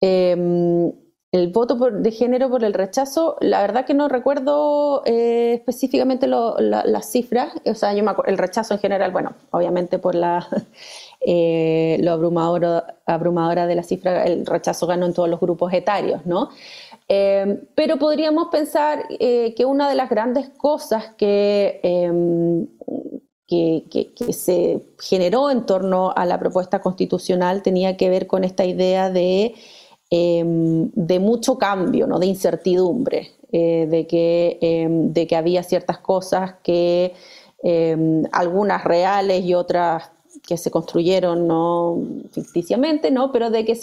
Em, 0.00 0.92
el 1.32 1.48
voto 1.48 1.76
de 1.90 2.10
género 2.10 2.48
por 2.48 2.64
el 2.64 2.72
rechazo, 2.72 3.36
la 3.40 3.60
verdad 3.60 3.84
que 3.84 3.94
no 3.94 4.08
recuerdo 4.08 5.02
eh, 5.04 5.54
específicamente 5.54 6.26
las 6.28 7.10
cifras, 7.10 7.52
o 7.64 7.74
sea, 7.74 7.92
yo 7.94 8.04
me 8.04 8.12
el 8.26 8.38
rechazo 8.38 8.74
en 8.74 8.80
general, 8.80 9.10
bueno, 9.10 9.34
obviamente 9.50 9.98
por 9.98 10.14
la 10.14 10.46
eh, 11.20 11.98
lo 12.00 12.12
abrumadora, 12.12 12.98
abrumadora 13.06 13.66
de 13.66 13.74
la 13.74 13.82
cifra, 13.82 14.24
el 14.24 14.46
rechazo 14.46 14.86
ganó 14.86 15.06
en 15.06 15.14
todos 15.14 15.28
los 15.28 15.40
grupos 15.40 15.72
etarios, 15.72 16.24
¿no? 16.26 16.50
Em, 17.08 17.60
pero 17.74 17.98
podríamos 17.98 18.48
pensar 18.48 19.04
eh, 19.10 19.54
que 19.56 19.64
una 19.64 19.88
de 19.88 19.94
las 19.94 20.10
grandes 20.10 20.48
cosas 20.50 21.14
que 21.16 21.80
em, 23.48 23.82
que, 23.88 24.32
se 24.32 24.80
generó 24.98 25.50
en 25.50 25.66
torno 25.66 26.12
a 26.14 26.24
la 26.26 26.38
propuesta 26.38 26.80
constitucional 26.80 27.62
tenía 27.62 27.96
que 27.96 28.10
ver 28.10 28.26
con 28.26 28.44
esta 28.44 28.64
idea 28.64 29.10
de, 29.10 29.54
em, 30.10 30.90
de 30.94 31.20
mucho 31.20 31.58
cambio, 31.58 32.06
¿no? 32.06 32.18
de 32.18 32.26
incertidumbre, 32.26 33.32
eh, 33.52 33.86
de, 33.88 34.06
que, 34.06 34.58
em, 34.60 35.12
de 35.12 35.26
que 35.26 35.36
había 35.36 35.62
ciertas 35.62 35.98
cosas 35.98 36.54
que 36.62 37.14
em, 37.62 38.24
algunas 38.32 38.84
reales 38.84 39.44
y 39.44 39.54
otras 39.54 40.10
que 40.46 40.56
se 40.56 40.70
construyeron 40.70 41.46
no 41.46 41.98
ficticiamente, 42.32 43.10
¿no? 43.10 43.32
pero 43.32 43.50
de 43.50 43.64
que 43.64 43.74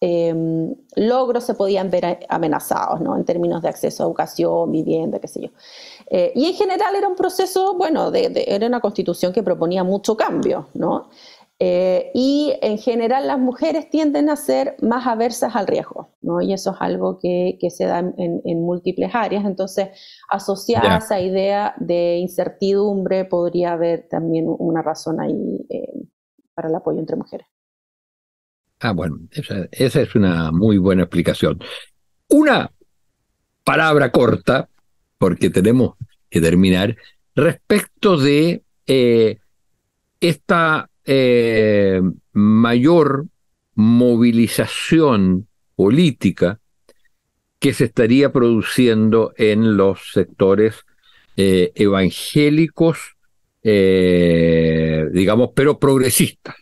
ciertos 0.00 0.78
logros 0.96 1.44
se 1.44 1.54
podían 1.54 1.90
ver 1.90 2.20
amenazados 2.28 3.00
¿no? 3.00 3.16
en 3.16 3.24
términos 3.24 3.62
de 3.62 3.68
acceso 3.68 4.02
a 4.02 4.06
educación, 4.06 4.70
vivienda, 4.70 5.18
qué 5.18 5.28
sé 5.28 5.42
yo. 5.42 5.48
Eh, 6.10 6.32
y 6.34 6.46
en 6.46 6.54
general 6.54 6.94
era 6.94 7.08
un 7.08 7.16
proceso, 7.16 7.76
bueno, 7.76 8.12
era 8.12 8.66
una 8.66 8.80
constitución 8.80 9.32
que 9.32 9.42
proponía 9.42 9.84
mucho 9.84 10.16
cambio, 10.16 10.68
¿no? 10.74 11.08
Eh, 11.60 12.12
y 12.14 12.52
en 12.62 12.78
general 12.78 13.26
las 13.26 13.38
mujeres 13.38 13.90
tienden 13.90 14.30
a 14.30 14.36
ser 14.36 14.76
más 14.80 15.08
aversas 15.08 15.56
al 15.56 15.66
riesgo, 15.66 16.10
¿no? 16.22 16.40
Y 16.40 16.52
eso 16.52 16.70
es 16.70 16.76
algo 16.78 17.18
que, 17.18 17.58
se 17.70 17.84
da 17.84 17.98
en, 17.98 18.62
múltiples 18.62 19.12
áreas. 19.12 19.44
Entonces, 19.44 19.88
asociada 20.28 20.94
a 20.94 20.98
esa 20.98 21.20
idea 21.20 21.74
de 21.78 22.18
incertidumbre, 22.18 23.24
podría 23.24 23.72
haber 23.72 24.08
también 24.08 24.46
una 24.46 24.82
razón 24.82 25.20
ahí 25.20 25.66
eh, 25.68 25.92
para 26.54 26.68
el 26.68 26.74
apoyo 26.76 27.00
entre 27.00 27.16
mujeres. 27.16 27.46
Ah, 28.80 28.92
bueno, 28.92 29.18
esa 29.32 30.00
es 30.00 30.14
una 30.14 30.52
muy 30.52 30.78
buena 30.78 31.02
explicación. 31.02 31.58
Una 32.28 32.70
palabra 33.64 34.10
corta 34.10 34.68
porque 35.18 35.50
tenemos 35.50 35.96
que 36.30 36.40
terminar, 36.40 36.96
respecto 37.34 38.16
de 38.16 38.62
eh, 38.86 39.38
esta 40.20 40.88
eh, 41.04 42.00
mayor 42.32 43.26
movilización 43.74 45.48
política 45.76 46.60
que 47.58 47.74
se 47.74 47.84
estaría 47.84 48.32
produciendo 48.32 49.32
en 49.36 49.76
los 49.76 50.12
sectores 50.12 50.84
eh, 51.36 51.72
evangélicos, 51.74 53.16
digamos, 53.62 55.50
pero 55.54 55.78
progresistas, 55.78 56.56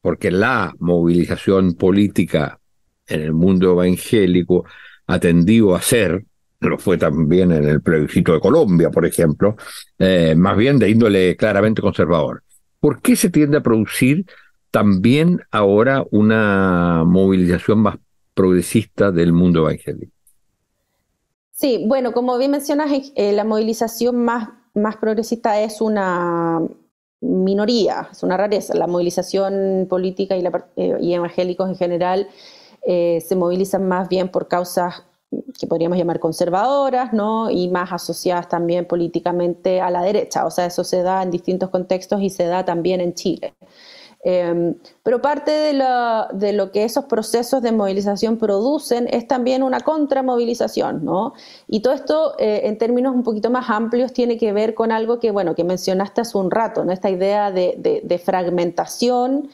porque 0.00 0.30
la 0.30 0.74
movilización 0.78 1.74
política 1.74 2.58
en 3.06 3.22
el 3.22 3.32
mundo 3.32 3.72
evangélico 3.72 4.64
ha 5.06 5.18
tendido 5.18 5.74
a 5.74 5.82
ser 5.82 6.24
lo 6.60 6.78
fue 6.78 6.98
también 6.98 7.52
en 7.52 7.64
el 7.64 7.80
plebiscito 7.80 8.34
de 8.34 8.40
Colombia, 8.40 8.90
por 8.90 9.06
ejemplo, 9.06 9.56
eh, 9.98 10.34
más 10.36 10.56
bien 10.56 10.78
de 10.78 10.90
índole 10.90 11.36
claramente 11.36 11.80
conservador. 11.80 12.42
¿Por 12.80 13.00
qué 13.00 13.16
se 13.16 13.30
tiende 13.30 13.56
a 13.56 13.62
producir 13.62 14.26
también 14.70 15.40
ahora 15.50 16.04
una 16.10 17.02
movilización 17.06 17.80
más 17.80 17.96
progresista 18.34 19.10
del 19.10 19.32
mundo 19.32 19.60
evangélico? 19.60 20.12
Sí, 21.52 21.84
bueno, 21.86 22.12
como 22.12 22.38
bien 22.38 22.52
mencionas, 22.52 22.90
eh, 23.16 23.32
la 23.32 23.44
movilización 23.44 24.24
más, 24.24 24.48
más 24.74 24.96
progresista 24.96 25.60
es 25.60 25.80
una 25.80 26.60
minoría, 27.20 28.08
es 28.10 28.22
una 28.22 28.36
rareza. 28.36 28.74
La 28.74 28.86
movilización 28.86 29.86
política 29.88 30.36
y, 30.36 30.44
eh, 30.76 30.96
y 31.00 31.14
evangélicos 31.14 31.68
en 31.68 31.76
general 31.76 32.28
se 32.82 33.36
movilizan 33.36 33.86
más 33.86 34.08
bien 34.08 34.30
por 34.30 34.48
causas 34.48 35.04
que 35.58 35.66
podríamos 35.66 35.96
llamar 35.98 36.18
conservadoras, 36.18 37.12
¿no? 37.12 37.50
Y 37.50 37.68
más 37.68 37.92
asociadas 37.92 38.48
también 38.48 38.86
políticamente 38.86 39.80
a 39.80 39.90
la 39.90 40.02
derecha. 40.02 40.44
O 40.44 40.50
sea, 40.50 40.66
eso 40.66 40.82
se 40.82 41.02
da 41.02 41.22
en 41.22 41.30
distintos 41.30 41.70
contextos 41.70 42.20
y 42.20 42.30
se 42.30 42.46
da 42.46 42.64
también 42.64 43.00
en 43.00 43.14
Chile. 43.14 43.54
Em, 44.22 44.74
pero 45.02 45.22
parte 45.22 45.50
de 45.50 45.72
lo, 45.72 46.26
de 46.34 46.52
lo, 46.52 46.70
que 46.72 46.84
esos 46.84 47.06
procesos 47.06 47.62
de 47.62 47.72
movilización 47.72 48.36
producen 48.36 49.08
es 49.10 49.26
también 49.26 49.62
una 49.62 49.80
contramovilización, 49.80 51.04
¿no? 51.04 51.32
Y 51.66 51.80
todo 51.80 51.94
esto, 51.94 52.34
eh, 52.38 52.62
en 52.64 52.76
términos 52.76 53.14
un 53.14 53.22
poquito 53.22 53.50
más 53.50 53.70
amplios, 53.70 54.12
tiene 54.12 54.36
que 54.36 54.52
ver 54.52 54.74
con 54.74 54.92
algo 54.92 55.18
que, 55.20 55.30
bueno, 55.30 55.54
que 55.54 55.64
mencionaste 55.64 56.20
hace 56.20 56.36
un 56.36 56.50
rato, 56.50 56.84
¿no? 56.84 56.92
Esta 56.92 57.08
idea 57.08 57.50
de, 57.50 57.76
de, 57.78 58.02
de 58.04 58.18
fragmentación 58.18 59.48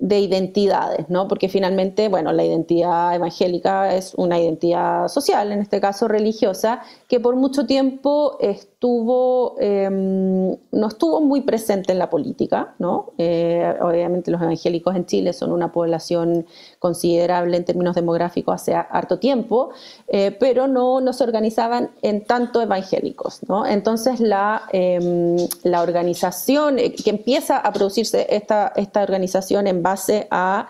de 0.00 0.20
identidades, 0.20 1.08
¿no? 1.08 1.26
Porque 1.28 1.48
finalmente, 1.48 2.08
bueno, 2.08 2.32
la 2.32 2.44
identidad 2.44 3.14
evangélica 3.14 3.94
es 3.94 4.14
una 4.14 4.38
identidad 4.38 5.08
social, 5.08 5.52
en 5.52 5.60
este 5.60 5.80
caso 5.80 6.08
religiosa, 6.08 6.82
que 7.08 7.20
por 7.20 7.36
mucho 7.36 7.66
tiempo 7.66 8.36
em, 8.80 10.56
no 10.70 10.86
estuvo 10.86 11.20
muy 11.20 11.40
presente 11.40 11.90
en 11.90 11.98
la 11.98 12.08
política, 12.08 12.74
¿no? 12.78 13.12
Eh, 13.18 13.74
obviamente 13.80 14.30
los 14.30 14.40
evangélicos 14.40 14.94
en 14.94 15.04
Chile 15.04 15.32
son 15.32 15.50
una 15.50 15.72
población 15.72 16.46
considerable 16.78 17.56
en 17.56 17.64
términos 17.64 17.96
demográficos 17.96 18.54
hace 18.54 18.74
harto 18.74 19.18
tiempo, 19.18 19.70
eh, 20.06 20.30
pero 20.38 20.68
no, 20.68 21.00
no, 21.00 21.12
se 21.12 21.24
organizaban 21.24 21.90
en 22.02 22.24
tanto 22.24 22.62
evangélicos, 22.62 23.40
¿no? 23.48 23.66
Entonces 23.66 24.20
la, 24.20 24.62
em, 24.72 25.36
organización, 25.64 26.78
eh, 26.78 26.92
que 26.92 27.10
empieza 27.10 27.58
a 27.58 27.72
producirse 27.72 28.26
esta, 28.30 28.72
organización 29.02 29.66
en 29.66 29.82
base 29.82 30.28
a 30.30 30.68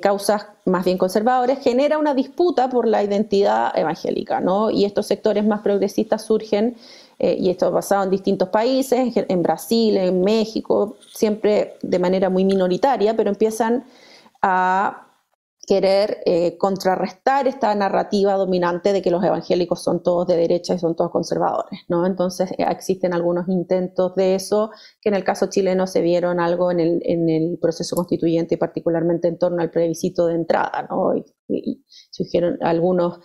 causas 0.00 0.46
más 0.66 0.84
bien 0.84 0.98
conservadoras, 0.98 1.58
genera 1.58 1.98
una 1.98 2.14
disputa 2.14 2.68
por 2.68 2.86
la 2.86 3.02
identidad 3.02 3.76
evangélica, 3.76 4.40
¿no? 4.40 4.70
Y 4.70 4.84
estos 4.84 5.06
sectores 5.08 5.44
más 5.44 5.62
progresistas 5.62 6.24
surgen, 6.24 6.76
eh, 7.24 7.36
y 7.40 7.48
esto 7.48 7.68
ha 7.68 7.72
pasado 7.72 8.04
en 8.04 8.10
distintos 8.10 8.50
países, 8.50 9.14
en 9.16 9.42
Brasil, 9.42 9.96
en 9.96 10.20
México, 10.20 10.98
siempre 11.14 11.78
de 11.80 11.98
manera 11.98 12.28
muy 12.28 12.44
minoritaria, 12.44 13.16
pero 13.16 13.30
empiezan 13.30 13.86
a 14.42 15.08
querer 15.66 16.18
eh, 16.26 16.58
contrarrestar 16.58 17.48
esta 17.48 17.74
narrativa 17.74 18.34
dominante 18.34 18.92
de 18.92 19.00
que 19.00 19.10
los 19.10 19.24
evangélicos 19.24 19.82
son 19.82 20.02
todos 20.02 20.26
de 20.26 20.36
derecha 20.36 20.74
y 20.74 20.78
son 20.78 20.94
todos 20.96 21.10
conservadores, 21.10 21.80
¿no? 21.88 22.04
Entonces 22.04 22.50
eh, 22.58 22.66
existen 22.68 23.14
algunos 23.14 23.48
intentos 23.48 24.14
de 24.16 24.34
eso 24.34 24.70
que 25.00 25.08
en 25.08 25.14
el 25.14 25.24
caso 25.24 25.46
chileno 25.46 25.86
se 25.86 26.02
vieron 26.02 26.40
algo 26.40 26.70
en 26.70 26.80
el, 26.80 27.00
en 27.06 27.30
el 27.30 27.58
proceso 27.58 27.96
constituyente 27.96 28.58
particularmente 28.58 29.28
en 29.28 29.38
torno 29.38 29.62
al 29.62 29.70
plebiscito 29.70 30.26
de 30.26 30.34
entrada, 30.34 30.86
¿no? 30.90 31.16
Y, 31.16 31.24
surgieron 32.10 32.58
algunos, 32.62 33.20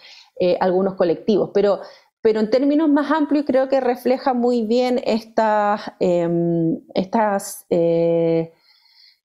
algunos 0.59 0.95
colectivos, 0.95 1.51
pero 1.53 1.79
pero 2.21 2.39
en 2.39 2.49
términos 2.49 2.89
más 2.89 3.11
amplios 3.11 3.45
creo 3.45 3.69
que 3.69 3.79
refleja 3.79 4.33
muy 4.33 4.63
bien 4.63 5.01
estas, 5.05 5.81
em, 5.99 6.79
estas 6.93 7.65
eh, 7.69 8.51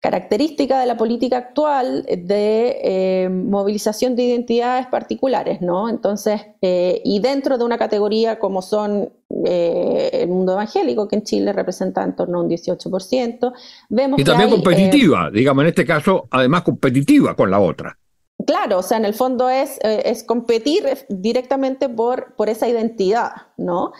características 0.01 0.80
de 0.80 0.86
la 0.86 0.97
política 0.97 1.38
actual 1.38 2.05
de 2.05 2.78
em, 2.82 3.49
movilización 3.49 4.14
de 4.14 4.24
identidades 4.24 4.86
particulares, 4.86 5.62
¿no? 5.62 5.88
Entonces, 5.88 6.42
eh, 6.61 7.01
y 7.05 7.20
dentro 7.20 7.57
de 7.57 7.64
una 7.64 7.78
categoría 7.78 8.38
como 8.38 8.61
son 8.61 9.11
eh, 9.47 10.11
el 10.12 10.28
mundo 10.28 10.53
evangélico, 10.53 11.09
que 11.09 11.16
en 11.16 11.22
Chile 11.22 11.53
representa 11.53 12.05
en 12.05 12.14
torno 12.14 12.38
a 12.38 12.42
un 12.42 12.51
18%, 12.51 13.53
vemos 13.88 14.20
y 14.20 14.24
también 14.24 14.51
competitiva, 14.51 15.30
digamos, 15.32 15.62
en 15.62 15.68
este 15.68 15.86
caso, 15.86 16.28
además 16.30 16.62
competitiva 16.62 17.34
con 17.34 17.51
la 17.51 17.59
otra. 17.59 17.99
Claro, 18.47 18.78
o 18.78 18.82
sea, 18.82 18.99
en 18.99 19.05
el 19.05 19.14
fondo 19.14 19.49
es, 19.49 19.78
eh, 19.82 20.03
es 20.05 20.22
competir 20.22 21.07
directamente 21.09 21.88
por, 21.88 22.34
por 22.34 22.49
esa 22.49 22.68
identidad, 22.68 23.30
¿no? 23.57 23.92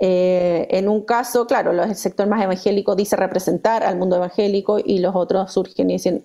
Eh, 0.00 0.66
en 0.70 0.88
un 0.88 1.02
caso, 1.02 1.46
claro, 1.46 1.70
el 1.70 1.94
sector 1.94 2.26
más 2.26 2.42
evangélico 2.42 2.96
dice 2.96 3.16
representar 3.16 3.84
al 3.84 3.98
mundo 3.98 4.16
evangélico 4.16 4.78
y 4.82 4.98
los 4.98 5.14
otros 5.14 5.52
surgen 5.52 5.90
y 5.90 5.94
dicen, 5.94 6.24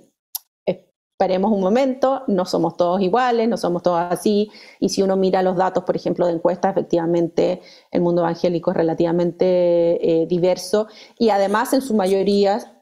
esperemos 1.19 1.51
un 1.51 1.61
momento, 1.61 2.21
no 2.27 2.45
somos 2.45 2.77
todos 2.77 3.01
iguales, 3.01 3.49
no 3.49 3.57
somos 3.57 3.81
todos 3.81 3.99
así, 4.11 4.51
y 4.79 4.89
si 4.89 5.01
uno 5.01 5.17
mira 5.17 5.41
los 5.41 5.55
datos, 5.55 5.83
por 5.83 5.95
ejemplo, 5.95 6.27
de 6.27 6.33
encuestas, 6.33 6.71
efectivamente 6.71 7.61
el 7.89 8.01
mundo 8.01 8.21
evangélico 8.21 8.69
es 8.69 8.77
relativamente 8.77 10.21
eh, 10.21 10.27
diverso. 10.27 10.87
Y 11.17 11.29
además 11.29 11.73
en 11.73 11.81
su 11.81 11.95
mayoría 11.95 12.76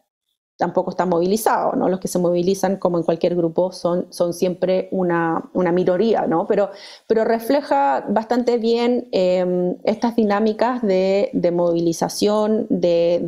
tampoco 0.58 0.92
está 0.92 1.06
movilizado, 1.06 1.74
¿no? 1.74 1.90
Los 1.90 2.00
que 2.00 2.08
se 2.08 2.20
movilizan, 2.20 2.78
como 2.78 2.98
en 2.98 3.04
cualquier 3.04 3.36
grupo, 3.36 3.72
son, 3.72 4.08
son 4.12 4.34
siempre 4.34 4.88
una, 4.92 5.50
una 5.54 5.72
minoría, 5.72 6.28
¿no? 6.28 6.48
Pero, 6.48 6.72
pero 7.08 7.26
refleja 7.26 8.06
bastante 8.08 8.58
bien 8.58 9.10
em, 9.12 9.76
estas 9.84 10.16
dinámicas 10.16 10.82
de, 10.82 11.30
de 11.34 11.52
movilización, 11.52 12.68
de, 12.70 13.20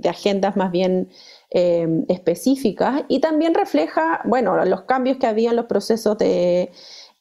de, 0.00 0.08
agendas 0.08 0.56
más 0.56 0.70
bien 0.70 1.08
em, 1.50 2.04
específicas, 2.08 3.04
y 3.08 3.20
también 3.20 3.54
refleja, 3.54 4.20
bueno, 4.24 4.62
los 4.66 4.82
cambios 4.82 5.16
que 5.18 5.26
había 5.26 5.50
en 5.50 5.56
los 5.56 5.66
procesos 5.66 6.18
de... 6.18 6.70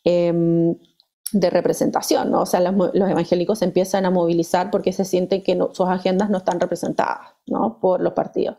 Em, 0.03 0.75
de 1.31 1.49
representación, 1.49 2.31
¿no? 2.31 2.41
O 2.41 2.45
sea, 2.45 2.59
los, 2.59 2.93
evangélicos 2.95 3.61
empiezan 3.61 4.05
a 4.05 4.11
movilizar 4.11 4.71
porque 4.71 4.93
se 4.93 5.03
sienten 5.03 5.43
que 5.43 5.57
sus 5.73 5.87
agendas 5.87 6.29
no 6.29 6.37
están 6.37 6.59
representadas, 6.59 7.19
¿no? 7.47 7.79
Por 7.81 7.99
los 7.99 8.13
partidos. 8.13 8.57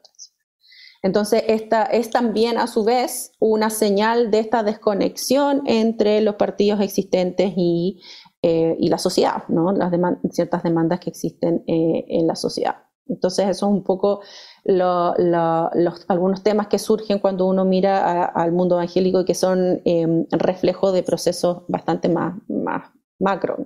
Entonces, 1.06 1.44
esta 1.46 1.84
es 1.84 2.10
también 2.10 2.58
a 2.58 2.66
su 2.66 2.82
vez 2.82 3.30
una 3.38 3.70
señal 3.70 4.32
de 4.32 4.40
esta 4.40 4.64
desconexión 4.64 5.62
entre 5.66 6.20
los 6.20 6.34
partidos 6.34 6.80
existentes 6.80 7.52
y, 7.56 8.02
eh, 8.42 8.76
la 8.80 8.98
sociedad, 8.98 9.44
¿no? 9.46 9.70
Las 9.70 9.92
ciertas 10.32 10.64
demandas 10.64 10.98
que 10.98 11.10
existen 11.10 11.62
eh, 11.68 12.04
en 12.08 12.26
la 12.26 12.34
sociedad. 12.34 12.78
Entonces, 13.06 13.48
eso 13.48 13.66
es 13.66 13.72
un 13.72 13.84
poco 13.84 14.20
los, 14.64 16.04
algunos 16.08 16.42
temas 16.42 16.66
que 16.66 16.80
surgen 16.80 17.20
cuando 17.20 17.46
uno 17.46 17.64
mira 17.64 18.24
al 18.24 18.50
mundo 18.50 18.74
evangélico 18.74 19.20
y 19.20 19.24
que 19.24 19.36
son 19.36 19.80
em, 19.84 20.26
reflejo 20.32 20.90
de 20.90 21.04
procesos 21.04 21.62
bastante 21.68 22.08
más, 22.08 22.34
más 22.48 22.90
macro. 23.20 23.64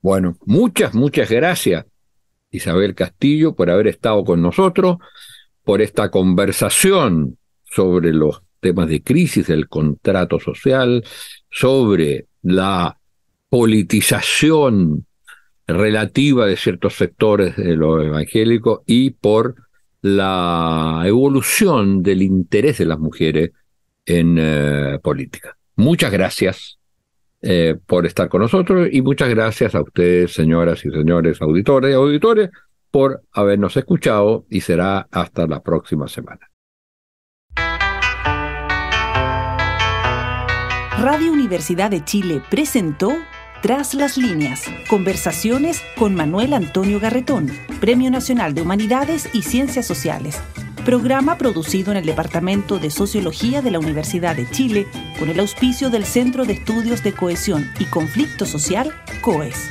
Bueno, 0.00 0.36
muchas, 0.46 0.94
muchas 0.94 1.28
gracias, 1.28 1.84
Isabel 2.52 2.94
Castillo, 2.94 3.56
por 3.56 3.70
haber 3.70 3.88
estado 3.88 4.22
con 4.24 4.40
nosotros 4.40 4.98
por 5.64 5.82
esta 5.82 6.10
conversación 6.10 7.38
sobre 7.64 8.12
los 8.12 8.42
temas 8.60 8.88
de 8.88 9.02
crisis 9.02 9.46
del 9.46 9.68
contrato 9.68 10.38
social, 10.38 11.04
sobre 11.50 12.26
la 12.42 12.98
politización 13.48 15.06
relativa 15.66 16.46
de 16.46 16.56
ciertos 16.56 16.94
sectores 16.94 17.56
de 17.56 17.76
lo 17.76 18.02
evangélico 18.02 18.82
y 18.86 19.10
por 19.10 19.54
la 20.02 21.02
evolución 21.06 22.02
del 22.02 22.22
interés 22.22 22.78
de 22.78 22.84
las 22.84 22.98
mujeres 22.98 23.52
en 24.04 24.36
eh, 24.38 24.98
política. 25.02 25.56
Muchas 25.76 26.12
gracias 26.12 26.78
eh, 27.40 27.76
por 27.86 28.06
estar 28.06 28.28
con 28.28 28.42
nosotros 28.42 28.88
y 28.90 29.02
muchas 29.02 29.28
gracias 29.30 29.74
a 29.74 29.82
ustedes, 29.82 30.32
señoras 30.32 30.84
y 30.84 30.90
señores 30.90 31.40
auditores 31.40 31.90
y 31.90 31.94
auditores, 31.94 32.50
por 32.94 33.24
habernos 33.32 33.76
escuchado 33.76 34.46
y 34.48 34.60
será 34.60 35.08
hasta 35.10 35.48
la 35.48 35.64
próxima 35.64 36.06
semana. 36.06 36.52
Radio 41.00 41.32
Universidad 41.32 41.90
de 41.90 42.04
Chile 42.04 42.40
presentó 42.48 43.12
Tras 43.62 43.94
las 43.94 44.16
líneas, 44.16 44.66
conversaciones 44.88 45.82
con 45.98 46.14
Manuel 46.14 46.52
Antonio 46.52 47.00
Garretón, 47.00 47.50
Premio 47.80 48.12
Nacional 48.12 48.54
de 48.54 48.62
Humanidades 48.62 49.28
y 49.34 49.42
Ciencias 49.42 49.88
Sociales. 49.88 50.40
Programa 50.84 51.36
producido 51.36 51.90
en 51.90 51.96
el 51.96 52.06
Departamento 52.06 52.78
de 52.78 52.90
Sociología 52.90 53.60
de 53.60 53.72
la 53.72 53.80
Universidad 53.80 54.36
de 54.36 54.48
Chile 54.48 54.86
con 55.18 55.28
el 55.28 55.40
auspicio 55.40 55.90
del 55.90 56.04
Centro 56.04 56.44
de 56.44 56.52
Estudios 56.52 57.02
de 57.02 57.12
Cohesión 57.12 57.66
y 57.80 57.86
Conflicto 57.86 58.46
Social, 58.46 58.94
COES. 59.20 59.68